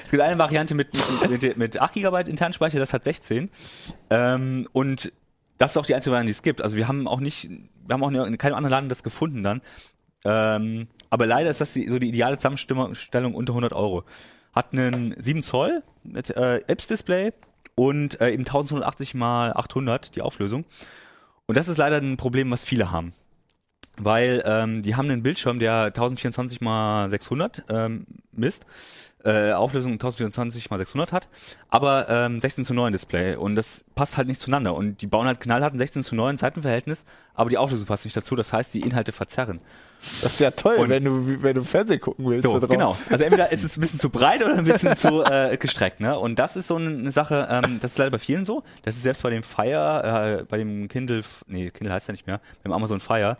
[0.06, 0.90] es gibt eine Variante mit,
[1.30, 3.50] mit, mit, mit 8 GB internen Speicher, das hat 16.
[4.10, 5.12] Ähm, und
[5.58, 6.62] das ist auch die einzige Variante, die es gibt.
[6.62, 9.62] Also wir haben auch nicht, wir haben auch in keinem anderen Laden das gefunden dann.
[10.26, 14.04] Ähm, aber leider ist das die, so die ideale Zusammenstellung unter 100 Euro.
[14.54, 17.34] Hat einen 7 Zoll mit äh, IPS-Display
[17.76, 20.66] und äh, eben 1280 mal 800 die Auflösung.
[21.46, 23.14] Und das ist leider ein Problem, was viele haben.
[24.00, 28.66] Weil ähm, die haben einen Bildschirm, der 1024 mal 600 ähm, misst,
[29.26, 31.28] äh, Auflösung 1024 mal 600 hat,
[31.68, 35.28] aber ähm, 16 zu 9 Display und das passt halt nicht zueinander und die bauen
[35.28, 38.74] halt knallhart ein 16 zu 9 Seitenverhältnis, aber die Auflösung passt nicht dazu, das heißt,
[38.74, 39.60] die Inhalte verzerren.
[40.00, 42.46] Das ist ja toll, Und- wenn du, wenn du Fernsehen gucken willst.
[42.46, 42.70] So, drauf.
[42.70, 42.98] genau.
[43.10, 46.18] Also entweder ist es ein bisschen zu breit oder ein bisschen zu äh, gestreckt, ne?
[46.18, 48.64] Und das ist so eine Sache, ähm, das ist leider bei vielen so.
[48.84, 52.26] Das ist selbst bei dem Fire, äh, bei dem Kindle, nee, Kindle heißt ja nicht
[52.28, 53.38] mehr, beim Amazon Fire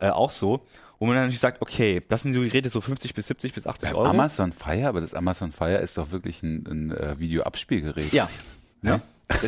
[0.00, 0.64] äh, auch so.
[0.98, 3.66] Wo man dann natürlich sagt, okay, das sind so Geräte so 50 bis 70 bis
[3.66, 4.04] 80 Euro.
[4.04, 8.12] Amazon Fire, aber das Amazon Fire ist doch wirklich ein, ein äh, Videoabspielgerät.
[8.12, 8.28] Ja.
[8.82, 9.00] Ja.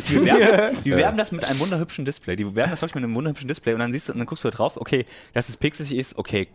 [0.09, 2.35] Die werben, das, die werben das mit einem wunderhübschen Display.
[2.37, 4.43] Die werben das wirklich mit einem wunderhübschen Display und dann siehst du, und dann guckst
[4.43, 6.47] du da drauf, okay, dass es pixelig ist, okay,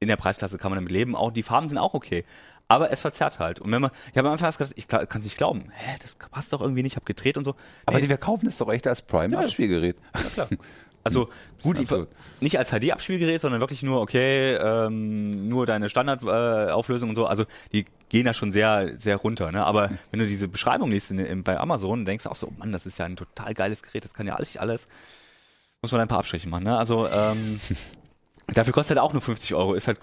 [0.00, 1.14] in der Preisklasse kann man damit leben.
[1.14, 2.24] Auch die Farben sind auch okay.
[2.66, 3.60] Aber es verzerrt halt.
[3.60, 5.70] Und wenn man, ich habe am Anfang erst gedacht, ich kann es nicht glauben.
[5.72, 6.92] Hä, das passt doch irgendwie nicht.
[6.92, 7.54] Ich habe gedreht und so.
[7.84, 9.96] Aber Nee, die wir kaufen es doch echt als Prime-Abspielgerät.
[11.04, 11.28] also
[11.62, 12.08] gut, die, absurd.
[12.40, 17.26] nicht als HD-Abspielgerät, sondern wirklich nur, okay, ähm, nur deine Standardauflösung äh, und so.
[17.26, 19.52] Also die gehen da schon sehr, sehr runter.
[19.52, 19.64] Ne?
[19.64, 22.72] Aber wenn du diese Beschreibung liest in, in, bei Amazon, denkst du auch so, Mann,
[22.72, 24.88] das ist ja ein total geiles Gerät, das kann ja alles, alles.
[25.82, 26.64] Muss man ein paar Abstriche machen.
[26.64, 26.76] Ne?
[26.76, 27.60] Also ähm,
[28.46, 29.74] dafür kostet er auch nur 50 Euro.
[29.74, 29.98] Ist halt,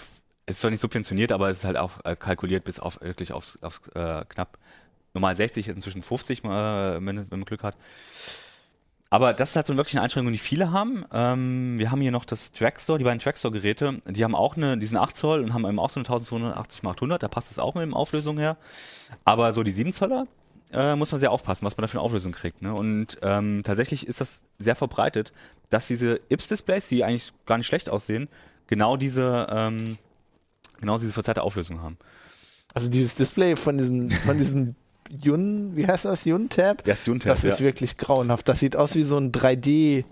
[0.46, 3.58] ist zwar nicht subventioniert, aber es ist halt auch äh, kalkuliert bis auf wirklich aufs,
[3.64, 4.60] aufs äh, knapp
[5.14, 7.76] normal 60, inzwischen 50, mal, äh, wenn, wenn man Glück hat.
[9.14, 11.04] Aber das ist halt so wirklich eine Einschränkung, die viele haben.
[11.12, 14.86] Ähm, wir haben hier noch das Trackstore, die beiden Trackstore-Geräte, die haben auch eine, die
[14.86, 17.60] sind 8 Zoll und haben eben auch so eine 1280 x 800, da passt es
[17.60, 18.56] auch mit der Auflösung her.
[19.26, 20.28] Aber so die 7 Zoller
[20.72, 22.62] äh, muss man sehr aufpassen, was man da für eine Auflösung kriegt.
[22.62, 22.74] Ne?
[22.74, 25.34] Und ähm, tatsächlich ist das sehr verbreitet,
[25.70, 28.30] dass diese IPS-Displays, die eigentlich gar nicht schlecht aussehen,
[28.68, 29.98] genau diese, ähm,
[30.80, 31.98] genau diese verzerrte Auflösung haben.
[32.74, 34.76] Also dieses Display von diesem, von diesem
[35.24, 36.26] Yun, wie heißt das?
[36.26, 36.84] Yun-Tab?
[36.86, 37.66] Das ist die Unter- Das ist ja.
[37.66, 38.48] wirklich grauenhaft.
[38.48, 40.06] Das sieht aus wie so ein 3D.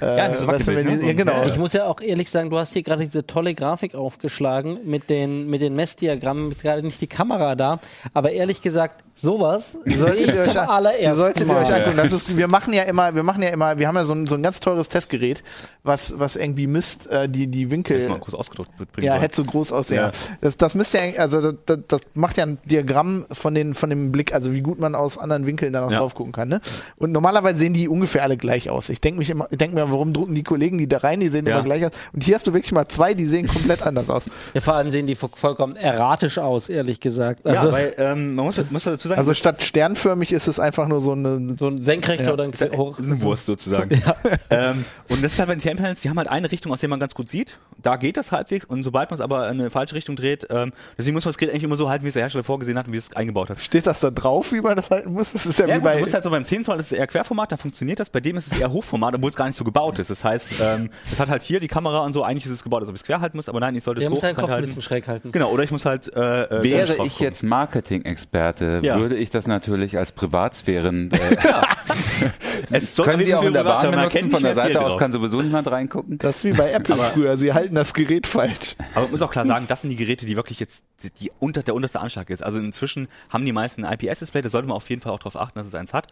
[0.00, 0.98] Äh, Ja, diese weißt du, Wackelbild, ne?
[1.00, 1.44] So ja, genau.
[1.46, 5.10] Ich muss ja auch ehrlich sagen, du hast hier gerade diese tolle Grafik aufgeschlagen mit
[5.10, 6.50] den, mit den Messdiagrammen.
[6.52, 7.80] Ist gerade nicht die Kamera da,
[8.14, 11.62] aber ehrlich gesagt, sowas Solltet ich ihr euch allerersten solltet ihr Mal.
[11.62, 11.96] euch angucken.
[11.96, 14.26] Das ist, wir machen ja immer, wir machen ja immer, wir haben ja so ein,
[14.26, 15.42] so ein ganz teures Testgerät,
[15.82, 17.98] was, was irgendwie misst, äh, die, die Winkel.
[17.98, 19.98] Jetzt mal kurz ausgedrückt bringen Ja, hätte so groß aussehen.
[19.98, 20.12] Ja.
[20.40, 23.90] Das, das müsste ja, eigentlich- also das, das, macht ja ein Diagramm von, den, von
[23.90, 25.98] dem Blick, also wie gut man aus anderen Winkeln da noch Ja.
[25.98, 26.48] drauf gucken kann.
[26.48, 26.60] Ne?
[26.96, 28.88] Und normalerweise sehen die ungefähr alle gleich aus.
[28.88, 31.28] Ich denke mich immer, ich denk mir warum drucken die Kollegen die da rein, die
[31.28, 31.56] sehen Ja.
[31.56, 31.92] immer gleich aus.
[32.12, 34.24] Und hier hast du wirklich mal zwei, die sehen komplett anders aus.
[34.54, 37.46] Ja, vor allem sehen die vo- vollkommen erratisch aus, ehrlich gesagt.
[37.46, 40.88] Also ja, weil ähm, man muss, muss dazu sagen, Also statt sternförmig ist es einfach
[40.88, 41.56] nur so eine.
[41.58, 42.32] so ein senkrechter Ja.
[42.32, 42.98] oder ein Das ist hoch.
[42.98, 43.90] eine Wurst sozusagen.
[44.50, 46.88] ähm, und das ist halt bei den Tailpanels, die haben halt eine Richtung, aus der
[46.88, 47.58] man ganz gut sieht.
[47.82, 48.64] Da geht das halbwegs.
[48.64, 51.38] Und sobald man es aber in eine falsche Richtung dreht, ähm, deswegen muss man das
[51.38, 53.50] Gerät eigentlich immer so halten, wie es der Hersteller vorgesehen hat und wie es eingebaut
[53.50, 53.58] hat.
[53.60, 55.32] Steht das da drauf, wie man das halten muss?
[55.32, 55.94] Das ist ja, Ja, wie gut, bei.
[55.94, 58.10] du musst halt so beim 10 Zoll, das ist eher Querformat, da funktioniert das.
[58.10, 60.10] Bei dem ist es eher Hochformat, obwohl es gar nicht so gebaut ist.
[60.10, 62.80] Das heißt, ähm, es hat halt hier die Kamera und so, eigentlich ist es gebaut,
[62.82, 64.32] als ob ich es quer halten muss, aber nein, ich sollte es Der muss seinen
[64.32, 64.66] hochkant Kopf ein halten.
[64.66, 65.32] bisschen schräg halten.
[65.32, 67.12] Genau, oder ich muss halt äh, äh, Wäre ich gucken.
[67.20, 68.96] jetzt Marketing-Experte, Ja.
[69.00, 71.10] Würde ich das natürlich als Privatsphären.
[71.10, 71.36] Äh,
[72.70, 74.30] es soll können Sie auch in der Bahn aber man benutzen?
[74.30, 74.98] Von der Seite aus drauf.
[74.98, 76.18] kann sowieso niemand reingucken.
[76.18, 77.36] Das ist wie bei Apple früher.
[77.38, 78.76] Sie halten das Gerät falsch.
[78.94, 81.32] Aber man muss auch klar sagen, das sind die Geräte, die wirklich jetzt die, die
[81.38, 82.42] unter, der unterste Anschlag ist.
[82.42, 85.36] Also inzwischen haben die meisten ein IPS-Display, da sollte man auf jeden Fall auch darauf
[85.36, 86.08] achten, dass es eins hat.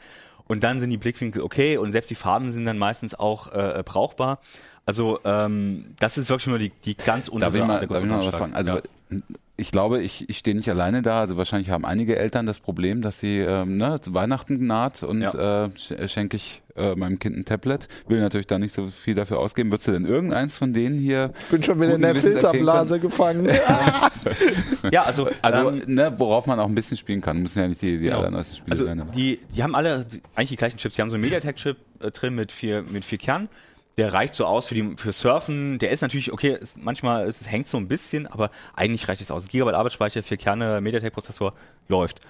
[0.46, 3.82] Und dann sind die Blickwinkel okay und selbst die Farben sind dann meistens auch äh,
[3.84, 4.40] brauchbar.
[4.86, 8.02] Also ähm, das ist wirklich nur die, die ganz untere Darf ich mal, der darf
[8.02, 8.40] ich mal was Anschlag.
[8.40, 8.54] fragen?
[8.54, 9.18] Also ja.
[9.60, 11.20] Ich glaube, ich, ich stehe nicht alleine da.
[11.20, 15.20] Also wahrscheinlich haben einige Eltern das Problem, dass sie ähm, ne, zu Weihnachten naht und
[15.20, 15.64] Ja.
[15.64, 17.88] äh, sch- schenke ich äh, meinem Kind ein Tablet.
[18.06, 19.70] Will natürlich da nicht so viel dafür ausgeben.
[19.72, 21.32] Würdest du denn irgendeins von denen hier?
[21.50, 23.48] Bin schon wieder in der Filterblase gefangen.
[24.92, 27.38] ja, also, Also, ähm, ne, worauf man auch ein bisschen spielen kann.
[27.42, 28.20] Müssen ja nicht die, die Genau.
[28.20, 29.00] allerneuesten Spiele Also sein.
[29.00, 30.94] aber- die, die haben alle eigentlich die gleichen Chips.
[30.96, 33.48] Die haben so einen MediaTek-Chip äh, drin mit vier, mit vier Kernen.
[33.98, 35.78] Der reicht so aus für, die, für Surfen.
[35.78, 39.20] Der ist natürlich, okay, ist, manchmal ist, es hängt so ein bisschen, aber eigentlich reicht
[39.20, 39.48] es aus.
[39.48, 41.52] Gigabyte Arbeitsspeicher, vier Kerne, MediaTek-Prozessor,
[41.88, 42.20] läuft.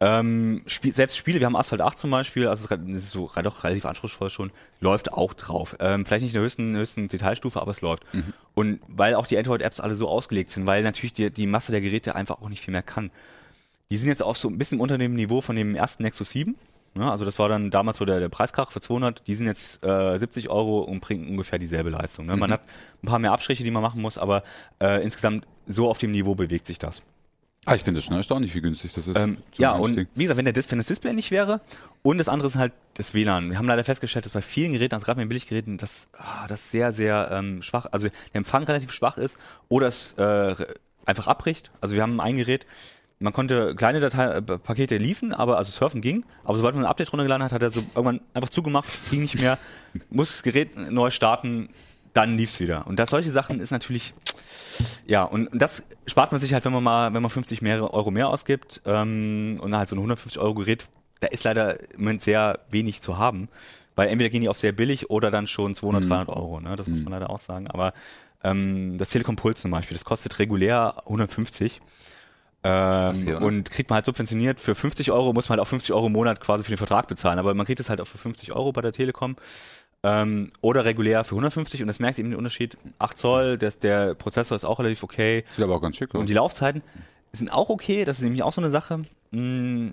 [0.00, 3.04] Ähm, Spiel, selbst Spiele, wir haben Asphalt 8 zum Beispiel, also es ist re- das
[3.04, 4.50] ist so doch relativ anspruchsvoll schon,
[4.80, 5.76] läuft auch drauf.
[5.78, 8.02] Ähm, vielleicht nicht in der höchsten, höchsten Detailstufe, aber es läuft.
[8.54, 11.80] Und weil auch die Android-Apps alle so ausgelegt sind, weil natürlich die, die Masse der
[11.80, 13.10] Geräte einfach auch nicht viel mehr kann.
[13.90, 16.56] Die sind jetzt auf so ein bisschen unter dem Niveau von dem ersten Nexus 7.
[16.94, 17.10] Ne?
[17.10, 19.26] Also das war dann damals so der, der Preiskrach für 200.
[19.26, 22.26] Die sind jetzt äh, 70 Euro und bringen ungefähr dieselbe Leistung.
[22.26, 22.36] Ne?
[22.36, 22.62] Man hat
[23.02, 24.42] ein paar mehr Abstriche, die man machen muss, aber
[24.80, 27.02] äh, insgesamt so auf dem Niveau bewegt sich das.
[27.64, 29.18] ah, ich finde es schon erstaunlich, wie günstig das ist.
[29.18, 31.60] Ähm, ja, und wie gesagt, wenn, der Dis wenn das Display nicht wäre
[32.02, 33.50] und das andere ist halt das WLAN.
[33.50, 36.46] Wir haben leider festgestellt, dass bei vielen Geräten, also gerade bei den Billiggeräten, das, ah,
[36.46, 39.38] das sehr, sehr ähm, schwach, also der Empfang relativ schwach ist
[39.68, 40.54] oder es äh,
[41.06, 41.70] einfach abbricht.
[41.80, 42.66] Also wir haben ein Gerät,
[43.24, 46.90] man konnte kleine Datei, äh, Pakete liefen, aber also surfen ging, aber sobald man ein
[46.90, 49.58] Update runtergeladen hat, hat er so irgendwann einfach zugemacht, ging nicht mehr,
[50.10, 51.70] muss das Gerät neu starten,
[52.12, 52.86] dann lief's wieder.
[52.86, 54.14] Und das solche Sachen ist natürlich
[55.06, 58.10] ja, und, das spart man sich halt, wenn man mal, wenn man 50 mehr Euro
[58.10, 60.88] mehr ausgibt ähm, und halt so ein 150 Euro Gerät,
[61.20, 63.48] da ist leider im Moment sehr wenig zu haben,
[63.94, 66.76] weil entweder gehen die auf sehr billig oder dann schon 200, 300 Euro, ne?
[66.76, 67.68] das muss man leider auch sagen.
[67.68, 67.94] Aber
[68.42, 71.80] ähm, das Telekom Puls zum Beispiel, das kostet regulär 150
[72.64, 74.58] ähm, hier, und kriegt man halt subventioniert.
[74.58, 77.06] Für 50 Euro muss man halt auch 50 Euro im Monat quasi für den Vertrag
[77.08, 79.36] bezahlen, aber man kriegt es halt auch für 50 Euro bei der Telekom
[80.02, 82.76] ähm, oder regulär für 150 und das merkt eben den Unterschied.
[82.98, 85.44] 8 Zoll, das, der Prozessor ist auch relativ okay.
[85.56, 86.20] Sieht aber auch ganz schick aus.
[86.20, 86.82] Und die Laufzeiten
[87.32, 89.04] sind auch okay, das ist nämlich auch so eine Sache.
[89.30, 89.88] Mm,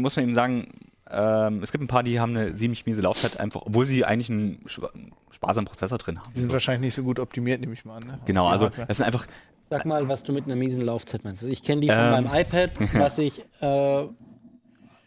[0.00, 0.68] muss man eben sagen,
[1.10, 4.30] ähm, es gibt ein paar, die haben eine ziemlich miese Laufzeit, einfach, obwohl sie eigentlich
[4.30, 4.88] einen sp-
[5.30, 6.32] sparsamen Prozessor drin haben.
[6.34, 8.02] Die sind wahrscheinlich nicht so gut optimiert, nehme ich mal an.
[8.06, 8.18] Ne?
[8.24, 9.26] Genau, also das sind einfach,
[9.72, 11.42] Sag mal, was du mit einer miesen Laufzeit meinst.
[11.44, 12.10] Ich kenne die von Ähm.
[12.10, 14.06] meinem iPad, was ich äh,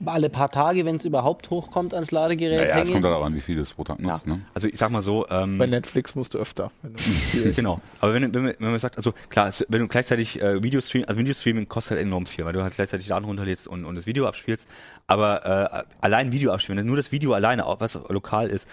[0.07, 2.91] alle paar Tage, wenn es überhaupt hochkommt, ans Ladegerät ja, ja, es hänge.
[2.93, 4.26] kommt darauf an, wie viel du es pro Tag ja, nutzt.
[4.28, 4.41] Ne?
[4.55, 6.72] also ich sag mal so, ähm, Bei Netflix musst du öfter.
[6.82, 7.51] Wenn du.
[7.55, 7.80] Genau.
[8.01, 11.20] Aber wenn, wenn, man- wenn man sagt, also klar, wenn du gleichzeitig äh, Videostream, also
[11.20, 14.28] Videostreaming kostet halt enorm viel, weil du halt gleichzeitig Daten runterlädst und, und das Video
[14.28, 14.68] abspielst.
[15.05, 18.68] Aber äh, allein Video abspielen, wenn nur das Video alleine, auch was lokal ist,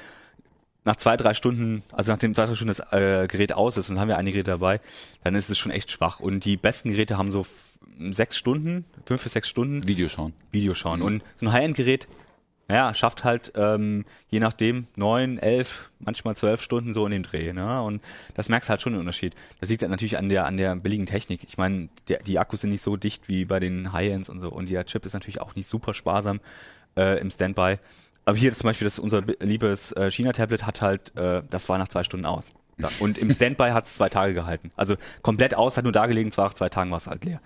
[0.85, 4.01] nach zwei, drei Stunden, also nachdem zwei, drei Stunden das äh, Gerät aus ist und
[4.01, 4.81] haben wir einige Geräte dabei,
[5.23, 6.21] dann ist es schon echt schwach.
[6.21, 7.47] Und die besten Geräte haben so
[8.11, 10.33] sechs Stunden, fünf bis sechs Stunden Video schauen.
[10.51, 11.03] Video schauen.
[11.03, 12.09] Und so ein High-End-Gerät,
[12.69, 17.53] naja, schafft halt ähm, je nachdem neun, elf, manchmal zwölf Stunden so in dem Dreh.
[17.53, 17.83] Ne?
[17.83, 18.03] Und
[18.35, 19.35] das merkst du halt schon den Unterschied.
[19.61, 21.45] Das liegt halt natürlich an der an der billigen Technik.
[21.47, 21.89] Ich meine,
[22.27, 24.49] die Akkus sind nicht so dicht wie bei den High-Ends und so.
[24.49, 26.41] Und der Chip ist natürlich auch nicht super sparsam
[26.97, 27.79] äh, im Standby.
[28.25, 31.89] Aber hier zum Beispiel, das unser liebes äh, China-Tablet hat halt, äh, das war nach
[31.89, 32.51] zwei Stunden aus.
[33.01, 34.71] Und im Standby hat es zwei Tage gehalten.
[34.77, 37.41] Also komplett aus, hat nur da gelegen, zwar nach zwei Tagen war es halt leer.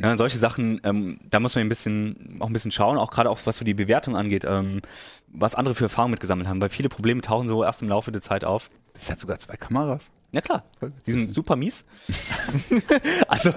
[0.00, 3.30] Ja, solche Sachen, ähm, da muss man ein bisschen, auch ein bisschen schauen, auch gerade
[3.30, 4.80] auch was so die Bewertung angeht, ähm,
[5.28, 8.22] was andere für Erfahrungen mitgesammelt haben, weil viele Probleme tauchen so erst im Laufe der
[8.22, 8.70] Zeit auf.
[8.94, 10.10] Das hat sogar zwei Kameras.
[10.32, 10.64] Ja klar,
[11.06, 11.84] die sind super mies.
[13.28, 13.52] also,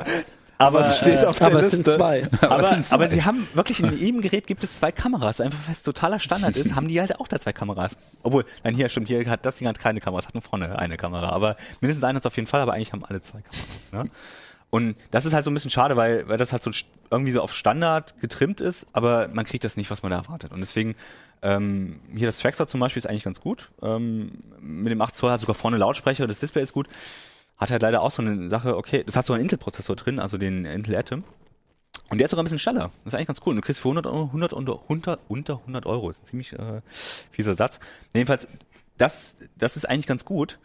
[0.67, 1.91] aber, Was steht auf der Aber es Liste?
[1.91, 2.27] sind zwei.
[2.41, 5.83] aber, aber sie haben wirklich in jedem Gerät gibt es zwei Kameras, einfach weil es
[5.83, 7.97] totaler Standard ist, haben die halt auch da zwei Kameras.
[8.23, 10.97] Obwohl, nein, hier stimmt, hier hat das Ding hat keine Kameras, hat nur vorne eine
[10.97, 13.91] Kamera, aber mindestens eine hat auf jeden Fall, aber eigentlich haben alle zwei Kameras.
[13.91, 14.09] Ne?
[14.69, 16.71] Und das ist halt so ein bisschen schade, weil, weil das halt so
[17.11, 20.51] irgendwie so auf Standard getrimmt ist, aber man kriegt das nicht, was man da erwartet.
[20.51, 20.95] Und deswegen,
[21.43, 23.69] ähm, hier das Traxxer zum Beispiel ist eigentlich ganz gut.
[23.83, 26.87] Ähm, mit dem 8 Zoll hat sogar vorne Lautsprecher, das Display ist gut.
[27.57, 30.37] Hat halt leider auch so eine Sache, okay, das hat so einen Intel-Prozessor drin, also
[30.37, 31.23] den Intel Atom.
[32.09, 32.91] Und der ist sogar ein bisschen schneller.
[33.03, 33.55] Das ist eigentlich ganz cool.
[33.55, 36.09] Du kriegst für 100 Euro, 100 unter, unter, unter 100 Euro.
[36.09, 36.81] ist ein ziemlich äh,
[37.31, 37.79] fieser Satz.
[38.13, 38.47] Jedenfalls,
[38.97, 40.59] das, das ist eigentlich ganz gut.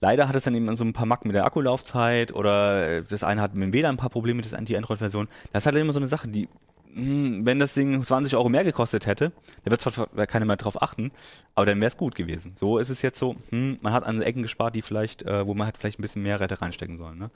[0.00, 3.24] Leider hat es dann eben so ein paar Macken mit der Akkulaufzeit oder äh, das
[3.24, 5.28] eine hat mit dem WLAN ein paar Probleme, das die Android-Version.
[5.52, 6.48] Das ist halt immer so eine Sache, die,
[6.96, 9.32] wenn das Ding 20 Euro mehr gekostet hätte,
[9.64, 11.10] da wird zwar keiner mehr drauf achten,
[11.54, 12.52] aber dann wäre es gut gewesen.
[12.54, 15.54] So ist es jetzt so, hm, man hat an Ecken gespart, die vielleicht, äh, wo
[15.54, 17.18] man halt vielleicht ein bisschen mehr Rette reinstecken sollen.
[17.18, 17.30] Ne?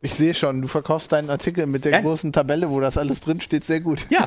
[0.00, 2.00] Ich sehe schon, du verkaufst deinen Artikel mit der Ja.
[2.00, 4.06] großen Tabelle, wo das alles drin steht, sehr gut.
[4.10, 4.26] Ja.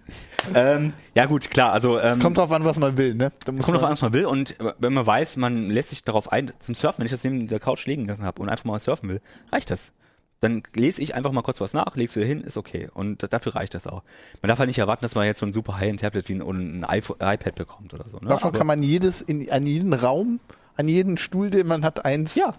[0.54, 3.30] ähm, ja gut, klar, also ähm, Kommt drauf an, was man will, ne?
[3.44, 6.32] Kommt drauf an, was man will und äh, wenn man weiß, man lässt sich darauf
[6.32, 8.78] ein, zum Surfen, wenn ich das neben der Couch liegen lassen habe und einfach mal
[8.78, 9.20] surfen will,
[9.52, 9.92] reicht das.
[10.40, 12.88] Dann lese ich einfach mal kurz was nach, legst du hin, ist okay.
[12.94, 14.02] Und da- dafür reicht das auch.
[14.40, 16.84] Man darf halt nicht erwarten, dass man jetzt so ein super High-End-Tablet wie ein, ein
[16.84, 18.18] iPhone, iPad bekommt oder so.
[18.18, 18.28] Ne?
[18.28, 20.38] Davon Aber- kann man jedes, in, an jeden Raum,
[20.76, 22.52] an jeden Stuhl, den man hat, eins Ja.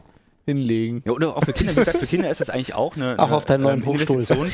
[0.46, 1.04] hinlegen.
[1.06, 3.28] Ja, oder auch für Kinder, wie gesagt, für Kinder ist das eigentlich auch eine, Auch
[3.28, 4.16] eine auf deinen neuen ähm, Hochstuhl.
[4.18, 4.52] Investition.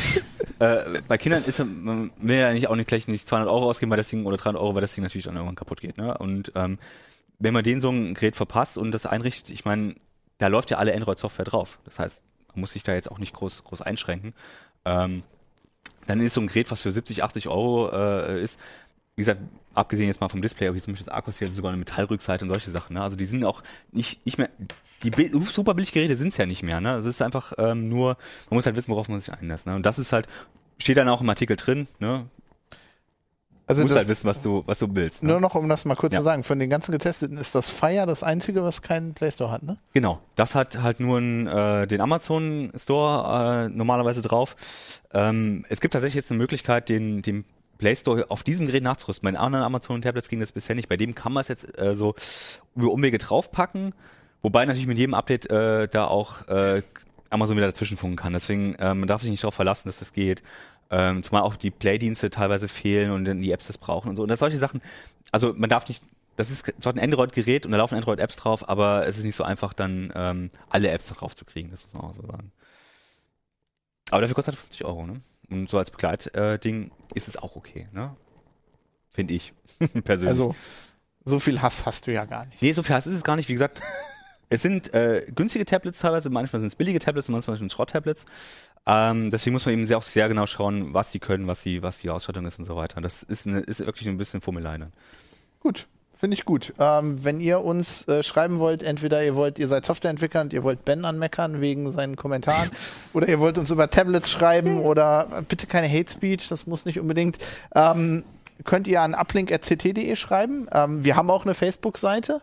[0.59, 3.89] äh, bei Kindern ist man will ja nicht auch nicht gleich nicht 200 Euro ausgeben,
[3.89, 5.97] weil das Ding oder 300 Euro, weil das Ding natürlich dann irgendwann kaputt geht.
[5.97, 6.15] Ne?
[6.17, 6.77] Und ähm,
[7.39, 9.95] wenn man den so ein Gerät verpasst und das einrichtet, ich meine,
[10.37, 11.79] da läuft ja alle Android-Software drauf.
[11.85, 12.23] Das heißt,
[12.55, 14.33] man muss sich da jetzt auch nicht groß groß einschränken.
[14.85, 15.23] Ähm,
[16.07, 18.59] dann ist so ein Gerät, was für 70, 80 Euro äh, ist,
[19.15, 19.41] wie gesagt,
[19.73, 22.45] abgesehen jetzt mal vom Display, aber wie zum Beispiel das Akkus hier sogar eine Metallrückseite
[22.45, 22.93] und solche Sachen.
[22.95, 23.01] Ne?
[23.01, 24.49] Also die sind auch nicht, nicht mehr,
[25.03, 26.81] die super Billiggeräte sind es ja nicht mehr.
[26.81, 26.95] Ne?
[26.95, 28.17] Es ist einfach ähm, nur,
[28.49, 29.67] man muss halt wissen, worauf man sich einlässt.
[29.67, 29.75] Ne?
[29.75, 30.27] Und das ist halt,
[30.79, 32.25] steht dann auch im Artikel drin, ne?
[33.67, 35.23] Also Du musst halt wissen, was du, was du willst.
[35.23, 35.29] Ne?
[35.31, 36.19] nur noch, um das mal kurz Ja.
[36.19, 39.49] zu sagen, von den ganzen getesteten ist das Fire das einzige, was keinen Play Store
[39.49, 39.77] hat, ne?
[39.93, 44.55] Genau, das hat halt nur einen, äh, den Amazon Store äh, normalerweise drauf.
[45.13, 47.43] Ähm, es gibt tatsächlich jetzt eine Möglichkeit, den, den
[47.79, 49.31] Play Store auf diesem Gerät nachzurüsten.
[49.31, 50.87] Bei anderen Amazon-Tablets ging das bisher nicht.
[50.87, 52.13] Bei dem kann man es jetzt äh, so
[52.75, 53.93] über Umwege draufpacken,
[54.43, 56.83] wobei natürlich mit jedem Update äh, da auch äh,
[57.31, 58.31] Amazon wieder dazwischen funken kann.
[58.33, 60.41] Deswegen ähm, man darf sich nicht darauf verlassen, dass das geht.
[60.91, 64.21] Ähm, zumal auch die Play-Dienste teilweise fehlen und dann die Apps das brauchen und so.
[64.21, 64.81] Und das solche Sachen,
[65.31, 66.03] also man darf nicht,
[66.35, 69.43] das ist zwar ein Android-Gerät und da laufen Android-Apps drauf, aber es ist nicht so
[69.43, 72.51] einfach, dann ähm, alle Apps drauf zu kriegen, das muss man auch so sagen.
[74.11, 75.21] Aber dafür kostet es 50 Euro, ne?
[75.49, 78.15] Und so als Begleitding äh, ist es auch okay, ne?
[79.09, 79.53] Finde ich.
[80.03, 80.29] Persönlich.
[80.29, 80.55] Also,
[81.23, 82.61] so viel Hass hast du ja gar nicht.
[82.61, 83.49] Nee, so viel Hass ist es gar nicht.
[83.49, 83.81] Wie gesagt,
[84.49, 88.25] es sind äh, günstige Tablets teilweise, manchmal sind es billige Tablets manchmal sind es Schrott-Tablets.
[88.87, 91.81] Ähm, deswegen muss man eben sehr, auch sehr genau schauen, was sie können, was sie,
[91.81, 93.01] was die Ausstattung ist und so weiter.
[93.01, 94.93] Das ist, eine, ist wirklich ein bisschen Fummelei dann.
[95.59, 96.73] Gut, finde ich gut.
[96.79, 100.63] Ähm, wenn ihr uns äh, schreiben wollt, entweder ihr wollt, ihr seid Softwareentwickler und ihr
[100.63, 102.69] wollt Ben anmeckern wegen seinen Kommentaren,
[103.13, 106.85] oder ihr wollt uns über Tablets schreiben oder äh, bitte keine Hate Speech, das muss
[106.85, 107.39] nicht unbedingt.
[107.73, 108.23] Ähm,
[108.63, 110.67] könnt ihr an uplink.ct.de schreiben.
[110.71, 112.41] Ähm, wir haben auch eine Facebook-Seite.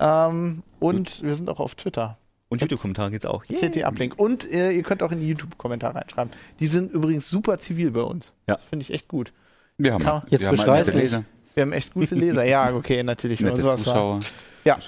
[0.00, 2.18] Ähm, und wir sind auch auf Twitter.
[2.48, 3.44] Und YouTube-Kommentare geht's auch.
[3.48, 3.68] Yeah.
[3.70, 4.18] CT Uplink.
[4.18, 6.32] Und äh, ihr könnt auch in die YouTube-Kommentare reinschreiben.
[6.58, 8.34] Die sind übrigens super zivil bei uns.
[8.48, 8.56] Ja.
[8.56, 9.32] Das finde ich echt gut.
[9.78, 10.92] Wir haben, Kann- Jetzt wir haben.
[10.92, 11.24] Leser,
[11.54, 12.44] Wir haben echt gute Leser.
[12.44, 13.40] Ja, okay, natürlich.
[13.40, 13.60] nette.
[13.76, 14.20] Zuschauer,
[14.64, 14.78] Ja.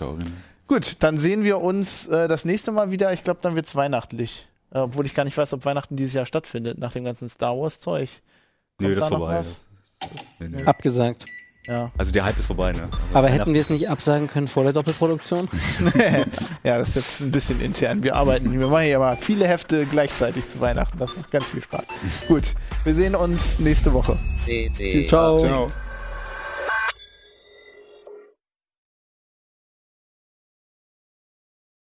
[0.67, 3.13] Gut, dann sehen wir uns äh, das nächste Mal wieder.
[3.13, 4.49] Ich glaube, dann wird es weihnachtlich.
[4.73, 7.57] Äh, obwohl ich gar nicht weiß, ob Weihnachten dieses Jahr stattfindet, nach dem ganzen Star
[7.57, 8.09] Wars-Zeug.
[8.81, 9.37] Nö, das ist da noch vorbei.
[9.37, 9.67] Das,
[10.41, 10.65] nee, nee.
[10.65, 11.27] Abgesagt.
[11.67, 11.93] Ja.
[11.97, 12.89] Also der Hype ist vorbei, ne?
[12.91, 15.49] Also Aber hätten wir es nicht absagen können vor der Doppelproduktion?
[16.65, 18.03] ja, das ist jetzt ein bisschen intern.
[18.03, 20.99] Wir arbeiten, wir machen ja mal viele Hefte gleichzeitig zu Weihnachten.
[20.99, 21.87] Das macht ganz viel Spaß.
[22.27, 22.45] Gut,
[22.83, 24.19] wir sehen uns nächste Woche.
[25.07, 25.39] Ciao.
[25.39, 25.69] Ciao.